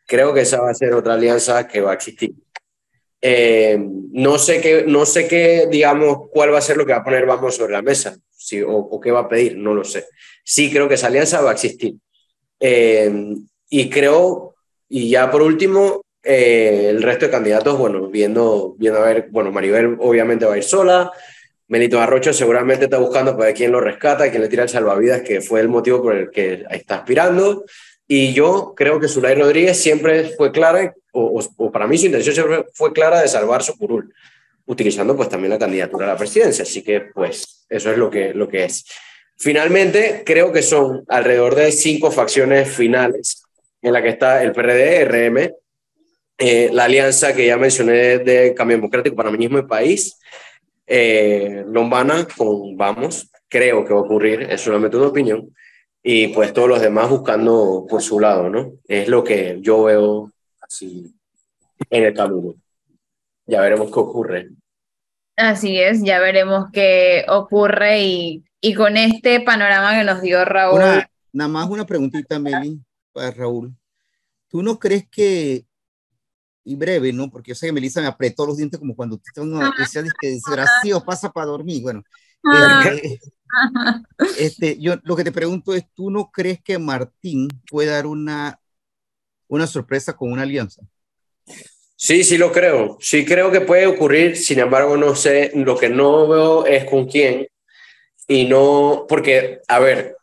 Creo 0.08 0.34
que 0.34 0.42
esa 0.42 0.60
va 0.60 0.72
a 0.72 0.74
ser 0.74 0.94
otra 0.96 1.14
alianza 1.14 1.68
que 1.68 1.82
va 1.82 1.92
a 1.92 1.94
existir. 1.94 2.34
Eh, 3.22 3.78
no 4.12 4.38
sé 4.38 4.62
qué, 4.62 4.86
no 4.88 5.06
sé 5.06 5.28
qué, 5.28 5.68
digamos, 5.70 6.30
cuál 6.32 6.54
va 6.54 6.60
a 6.60 6.62
ser 6.62 6.78
lo 6.78 6.86
que 6.86 6.94
va 6.94 7.00
a 7.00 7.04
poner 7.04 7.26
Vamos 7.26 7.56
sobre 7.56 7.74
la 7.74 7.82
mesa, 7.82 8.18
sí, 8.32 8.62
o, 8.66 9.00
qué 9.00 9.12
va 9.12 9.22
a 9.22 9.30
pedir, 9.30 9.58
no 9.58 9.74
lo 9.74 9.84
sé. 9.84 10.06
Sí 10.44 10.72
creo 10.72 10.88
que 10.88 10.96
esa 10.96 11.08
alianza 11.08 11.42
va 11.42 11.52
a 11.52 11.54
existir. 11.54 11.96
Eh, 12.60 13.12
y 13.70 13.90
creo, 13.90 14.56
y 14.88 15.10
ya 15.10 15.30
por 15.30 15.42
último, 15.42 16.02
eh, 16.24 16.88
el 16.90 17.02
resto 17.04 17.26
de 17.26 17.32
candidatos, 17.32 17.78
bueno, 17.78 18.08
viendo, 18.08 18.76
viendo 18.78 19.00
a 19.00 19.06
ver, 19.06 19.28
bueno, 19.32 19.52
Maribel 19.52 19.98
obviamente 20.00 20.46
va 20.46 20.56
a 20.56 20.58
ir 20.58 20.64
sola, 20.64 21.12
Benito 21.70 22.02
Arrocho 22.02 22.34
seguramente 22.34 22.86
está 22.86 22.98
buscando 22.98 23.38
para 23.38 23.54
quién 23.54 23.72
lo 23.72 23.80
rescata, 23.80 24.30
quién 24.32 24.42
le 24.42 24.50
tira 24.50 24.64
el 24.64 24.70
salvavidas, 24.70 25.22
que 25.22 25.40
fue 25.40 25.60
el 25.60 25.70
motivo 25.70 26.02
por 26.02 26.16
el 26.16 26.32
que 26.32 26.66
está 26.72 26.96
aspirando. 26.96 27.64
Y 28.12 28.34
yo 28.34 28.74
creo 28.76 29.00
que 29.00 29.08
Zulay 29.08 29.36
Rodríguez 29.36 29.80
siempre 29.80 30.32
fue 30.36 30.52
clara, 30.52 30.96
o, 31.12 31.40
o, 31.58 31.72
para 31.72 31.86
mí 31.86 31.96
su 31.96 32.08
intención 32.08 32.34
siempre 32.34 32.66
fue 32.74 32.92
clara 32.92 33.22
de 33.22 33.28
salvar 33.28 33.62
su 33.62 33.78
curul, 33.78 34.12
utilizando 34.66 35.16
pues 35.16 35.30
también 35.30 35.52
la 35.52 35.60
candidatura 35.60 36.08
a 36.08 36.14
la 36.14 36.18
presidencia. 36.18 36.64
Así 36.64 36.82
que 36.82 37.02
pues 37.02 37.68
eso 37.70 37.92
es 37.92 37.98
lo 38.00 38.10
que, 38.10 38.34
lo 38.34 38.50
que 38.50 38.64
es. 38.64 38.84
Finalmente, 39.38 40.24
creo 40.26 40.52
que 40.52 40.64
son 40.64 41.06
alrededor 41.08 41.54
de 41.54 41.72
cinco 41.72 42.10
facciones 42.10 42.68
finales 42.70 43.44
en 43.80 43.94
la 43.94 44.02
que 44.02 44.10
está 44.10 44.42
el 44.42 44.54
PRD, 44.54 45.06
RM, 45.06 45.54
eh, 46.40 46.70
la 46.74 46.86
alianza 46.86 47.36
que 47.36 47.46
ya 47.46 47.58
mencioné 47.58 48.18
de 48.18 48.56
Cambio 48.56 48.78
Democrático, 48.78 49.16
Panameñismo 49.16 49.60
y 49.60 49.68
País, 49.68 50.18
eh, 50.88 51.64
Lombana 51.68 52.28
con 52.36 52.76
Vamos, 52.76 53.30
creo 53.48 53.86
que 53.86 53.94
va 53.94 54.00
a 54.00 54.04
ocurrir, 54.04 54.48
es 54.50 54.62
solamente 54.62 54.98
una 54.98 55.10
opinión, 55.10 55.54
y 56.12 56.30
pues 56.30 56.54
todos 56.54 56.68
los 56.68 56.82
demás 56.82 57.08
buscando 57.08 57.86
por 57.88 58.02
su 58.02 58.20
lado, 58.20 58.50
¿no? 58.50 58.74
Es 58.88 59.08
lo 59.08 59.24
que 59.24 59.60
yo 59.62 59.84
veo 59.84 60.32
así 60.60 61.14
en 61.88 62.04
el 62.04 62.16
camino. 62.16 62.56
Ya 63.46 63.62
veremos 63.62 63.92
qué 63.92 64.00
ocurre. 64.00 64.50
Así 65.36 65.80
es, 65.80 66.02
ya 66.04 66.18
veremos 66.20 66.72
qué 66.74 67.26
ocurre 67.30 68.02
y, 68.02 68.44
y 68.60 68.74
con 68.74 68.98
este 68.98 69.42
panorama 69.42 70.00
que 70.00 70.04
nos 70.04 70.20
dio 70.24 70.44
Raúl. 70.46 70.80
Una, 70.80 71.08
nada 71.32 71.48
más 71.48 71.70
una 71.70 71.86
preguntita, 71.86 72.40
Meli, 72.40 72.82
para 73.14 73.30
Raúl. 73.30 73.72
¿Tú 74.48 74.64
no 74.64 74.80
crees 74.80 75.08
que, 75.12 75.64
y 76.64 76.76
breve, 76.76 77.14
¿no? 77.14 77.30
Porque 77.30 77.50
yo 77.50 77.56
sé 77.56 77.68
que 77.68 77.74
Melissa 77.74 78.02
me 78.02 78.08
apretó 78.08 78.48
los 78.48 78.58
dientes 78.58 78.80
como 78.80 78.96
cuando 78.96 79.18
usted 79.18 79.44
no, 79.44 79.60
decía 79.78 80.04
que 80.20 80.30
desgraciado 80.30 81.06
pasa 81.06 81.32
para 81.32 81.46
dormir. 81.46 81.84
Bueno, 81.84 82.02
este, 82.44 83.20
este, 84.40 84.80
yo 84.80 84.96
lo 85.04 85.16
que 85.16 85.24
te 85.24 85.32
pregunto 85.32 85.74
es, 85.74 85.84
¿tú 85.96 86.10
no 86.10 86.32
crees 86.32 86.62
que 86.62 86.78
Martín 86.78 87.48
puede 87.70 87.90
dar 87.90 88.06
una, 88.06 88.60
una 89.48 89.68
sorpresa 89.68 90.16
con 90.16 90.32
una 90.32 90.44
alianza? 90.44 90.82
Sí, 91.96 92.24
sí 92.24 92.38
lo 92.38 92.52
creo. 92.52 92.98
Sí 93.02 93.26
creo 93.26 93.52
que 93.52 93.62
puede 93.62 93.86
ocurrir. 93.86 94.38
Sin 94.38 94.60
embargo, 94.60 94.96
no 94.96 95.16
sé, 95.16 95.52
lo 95.54 95.78
que 95.78 95.90
no 95.90 96.28
veo 96.28 96.66
es 96.66 96.86
con 96.86 97.08
quién. 97.08 97.48
Y 98.28 98.46
no, 98.46 99.06
porque, 99.10 99.60
a 99.68 99.80
ver, 99.80 100.16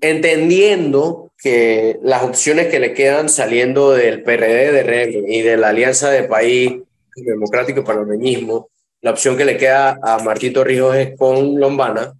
entendiendo 0.00 1.32
que 1.38 1.98
las 2.02 2.22
opciones 2.22 2.68
que 2.68 2.80
le 2.80 2.94
quedan 2.94 3.28
saliendo 3.28 3.92
del 3.92 4.22
PRD 4.22 4.72
de 4.72 4.82
RM 4.82 5.24
y 5.28 5.42
de 5.42 5.56
la 5.56 5.70
Alianza 5.70 6.10
de 6.10 6.24
País 6.24 6.74
Democrático 7.16 7.80
y 7.80 7.84
Panameñismo, 7.84 8.70
la 9.00 9.10
opción 9.10 9.36
que 9.36 9.44
le 9.44 9.56
queda 9.56 9.98
a 10.02 10.18
Martín 10.22 10.52
Torrijos 10.52 10.96
es 10.96 11.16
con 11.16 11.58
Lombana, 11.58 12.12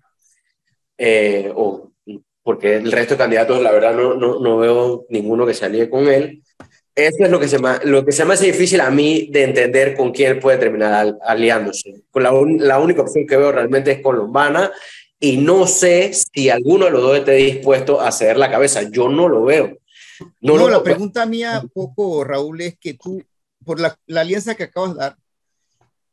eh, 0.97 1.53
o, 1.55 1.91
porque 2.43 2.77
el 2.77 2.93
resto 2.93 3.15
de 3.15 3.19
candidatos, 3.19 3.61
la 3.63 3.73
verdad, 3.73 3.95
no, 3.95 4.15
no, 4.15 4.41
no 4.41 4.59
veo 4.59 5.07
ninguno 5.11 5.47
que 5.47 5.55
se 5.55 5.65
alíe 5.65 5.91
con 5.91 6.09
él. 6.09 6.43
Eso 6.95 7.19
es 7.21 7.31
lo 7.31 7.39
que, 7.39 7.47
se 7.47 7.61
me, 7.61 7.69
lo 7.85 8.05
que 8.05 8.11
se 8.11 8.25
me 8.25 8.35
hace 8.35 8.47
difícil 8.47 8.81
a 8.81 8.91
mí 8.91 9.29
de 9.31 9.45
entender 9.45 9.97
con 9.97 10.11
quién 10.11 10.41
puede 10.41 10.59
terminar 10.59 11.17
aliándose. 11.25 12.03
La, 12.15 12.33
la 12.59 12.81
única 12.81 13.03
opción 13.03 13.27
que 13.27 13.37
veo 13.37 13.53
realmente 13.53 13.93
es 13.93 14.01
con 14.01 14.17
Lombana 14.17 14.73
y 15.21 15.37
no 15.37 15.67
sé 15.67 16.13
si 16.13 16.49
alguno 16.51 16.87
de 16.87 16.91
los 16.91 17.03
dos 17.03 17.19
esté 17.19 17.33
dispuesto 17.33 18.01
a 18.01 18.11
ceder 18.11 18.37
la 18.37 18.51
cabeza. 18.51 18.83
Yo 18.83 19.09
no 19.09 19.29
lo 19.29 19.45
veo. 19.45 19.79
No, 20.41 20.57
no 20.57 20.69
la 20.69 20.83
pregunta 20.83 21.27
mía, 21.27 21.63
poco, 21.73 22.25
Raúl, 22.25 22.61
es 22.63 22.77
que 22.79 22.95
tú, 22.95 23.23
por 23.65 23.79
la, 23.79 23.97
la, 24.07 24.23
alianza 24.23 24.57
que 24.57 24.65
acabas 24.65 24.95
de 24.95 24.99
dar, 24.99 25.17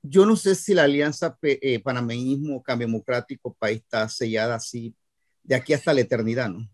yo 0.07 0.25
no 0.25 0.35
sé 0.35 0.55
si 0.55 0.73
la 0.73 0.83
alianza 0.83 1.37
eh, 1.41 1.79
panameñismo, 1.79 2.61
cambio 2.61 2.87
democrático, 2.87 3.55
país 3.57 3.81
está 3.81 4.07
sellada 4.09 4.55
así 4.55 4.93
de 5.43 5.55
aquí 5.55 5.73
hasta 5.73 5.93
la 5.93 6.01
eternidad, 6.01 6.49
¿no? 6.49 6.67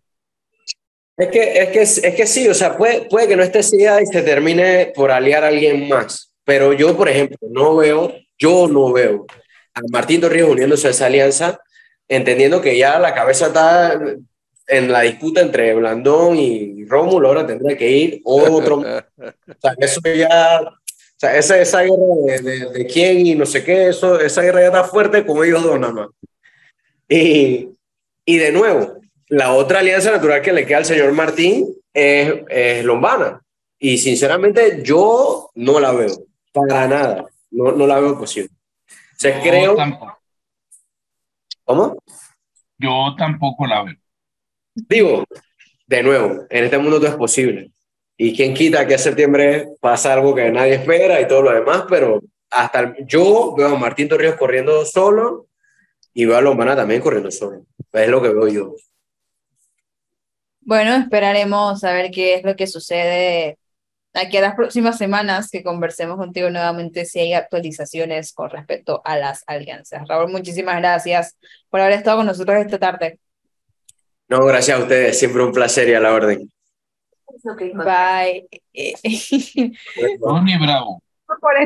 Es 1.17 1.27
que, 1.27 1.61
es 1.61 1.69
que, 1.69 1.81
es 1.81 2.15
que 2.15 2.25
sí, 2.25 2.47
o 2.47 2.53
sea, 2.53 2.77
puede, 2.77 3.07
puede 3.07 3.27
que 3.27 3.35
no 3.35 3.43
esté 3.43 3.61
sellada 3.61 4.01
y 4.01 4.07
se 4.07 4.23
termine 4.23 4.91
por 4.95 5.11
aliar 5.11 5.43
a 5.43 5.49
alguien 5.49 5.87
más, 5.87 6.33
pero 6.43 6.73
yo, 6.73 6.97
por 6.97 7.09
ejemplo, 7.09 7.37
no 7.49 7.75
veo, 7.75 8.13
yo 8.37 8.67
no 8.67 8.91
veo 8.91 9.25
a 9.73 9.81
Martín 9.91 10.21
Torrijos 10.21 10.49
uniéndose 10.49 10.87
a 10.87 10.91
esa 10.91 11.05
alianza, 11.05 11.59
entendiendo 12.07 12.61
que 12.61 12.77
ya 12.77 12.97
la 12.97 13.13
cabeza 13.13 13.47
está 13.47 13.99
en 14.67 14.91
la 14.91 15.01
disputa 15.01 15.41
entre 15.41 15.73
Blandón 15.73 16.37
y 16.37 16.85
Rómulo, 16.85 17.27
ahora 17.27 17.45
tendrá 17.45 17.75
que 17.75 17.89
ir 17.89 18.21
otro. 18.23 18.77
o 19.17 19.53
sea, 19.61 19.75
eso 19.77 20.01
ya, 20.03 20.61
sea, 21.21 21.37
esa, 21.37 21.59
esa 21.59 21.81
guerra 21.83 22.15
de, 22.25 22.39
de, 22.39 22.71
de, 22.71 22.85
quién 22.87 23.25
y 23.27 23.35
no 23.35 23.45
sé 23.45 23.63
qué, 23.63 23.89
eso, 23.89 24.19
esa 24.19 24.41
guerra 24.41 24.61
ya 24.61 24.67
está 24.67 24.83
fuerte 24.83 25.23
como 25.23 25.43
ellos 25.43 25.61
dos 25.61 25.79
nada 25.79 25.93
más. 25.93 26.07
Y, 27.07 27.69
y 28.25 28.37
de 28.37 28.51
nuevo, 28.51 28.99
la 29.27 29.53
otra 29.53 29.79
alianza 29.79 30.11
natural 30.11 30.41
que 30.41 30.51
le 30.51 30.65
queda 30.65 30.79
al 30.79 30.85
señor 30.85 31.11
Martín 31.13 31.75
es, 31.93 32.33
es 32.49 32.83
Lombana. 32.83 33.39
Y 33.77 33.99
sinceramente 33.99 34.81
yo 34.83 35.51
no 35.55 35.79
la 35.79 35.91
veo, 35.91 36.25
para 36.51 36.87
nada, 36.87 37.25
no, 37.51 37.71
no 37.71 37.85
la 37.85 37.99
veo 37.99 38.17
posible. 38.17 38.49
O 38.89 39.19
sea, 39.19 39.37
Yo 39.37 39.43
creo... 39.43 39.75
tampoco. 39.75 40.17
¿Cómo? 41.63 41.97
Yo 42.79 43.15
tampoco 43.17 43.67
la 43.67 43.83
veo. 43.83 43.95
Digo, 44.73 45.23
de 45.85 46.03
nuevo, 46.03 46.45
en 46.49 46.63
este 46.63 46.77
mundo 46.79 46.97
todo 46.97 47.09
es 47.09 47.15
posible. 47.15 47.71
Y 48.23 48.35
quién 48.35 48.53
quita 48.53 48.85
que 48.85 48.93
en 48.93 48.99
septiembre 48.99 49.69
pasa 49.79 50.13
algo 50.13 50.35
que 50.35 50.51
nadie 50.51 50.75
espera 50.75 51.19
y 51.19 51.27
todo 51.27 51.41
lo 51.41 51.53
demás, 51.53 51.85
pero 51.89 52.21
hasta 52.51 52.81
el- 52.81 52.95
yo 53.07 53.55
veo 53.57 53.69
a 53.69 53.79
Martín 53.79 54.07
Torrijos 54.07 54.35
corriendo 54.35 54.85
solo 54.85 55.47
y 56.13 56.25
veo 56.25 56.37
a 56.37 56.41
Lombana 56.41 56.75
también 56.75 57.01
corriendo 57.01 57.31
solo. 57.31 57.65
Es 57.91 58.07
lo 58.07 58.21
que 58.21 58.29
veo 58.29 58.47
yo. 58.47 58.75
Bueno, 60.59 60.93
esperaremos 60.93 61.83
a 61.83 61.93
ver 61.93 62.11
qué 62.11 62.35
es 62.35 62.43
lo 62.43 62.55
que 62.55 62.67
sucede 62.67 63.57
aquí 64.13 64.37
a 64.37 64.41
las 64.41 64.53
próximas 64.53 64.99
semanas 64.99 65.49
que 65.49 65.63
conversemos 65.63 66.17
contigo 66.17 66.51
nuevamente 66.51 67.05
si 67.05 67.21
hay 67.21 67.33
actualizaciones 67.33 68.33
con 68.33 68.51
respecto 68.51 69.01
a 69.03 69.17
las 69.17 69.43
alianzas. 69.47 70.07
Raúl, 70.07 70.31
muchísimas 70.31 70.77
gracias 70.77 71.39
por 71.71 71.81
haber 71.81 71.93
estado 71.93 72.17
con 72.17 72.27
nosotros 72.27 72.63
esta 72.63 72.77
tarde. 72.77 73.17
No, 74.27 74.45
gracias 74.45 74.77
a 74.77 74.83
ustedes, 74.83 75.17
siempre 75.17 75.41
un 75.41 75.51
placer 75.51 75.89
y 75.89 75.95
a 75.95 75.99
la 75.99 76.13
orden. 76.13 76.51
Bye. 77.73 78.47
Tony 80.19 80.57
Bravo. 80.61 81.01
Por 81.39 81.57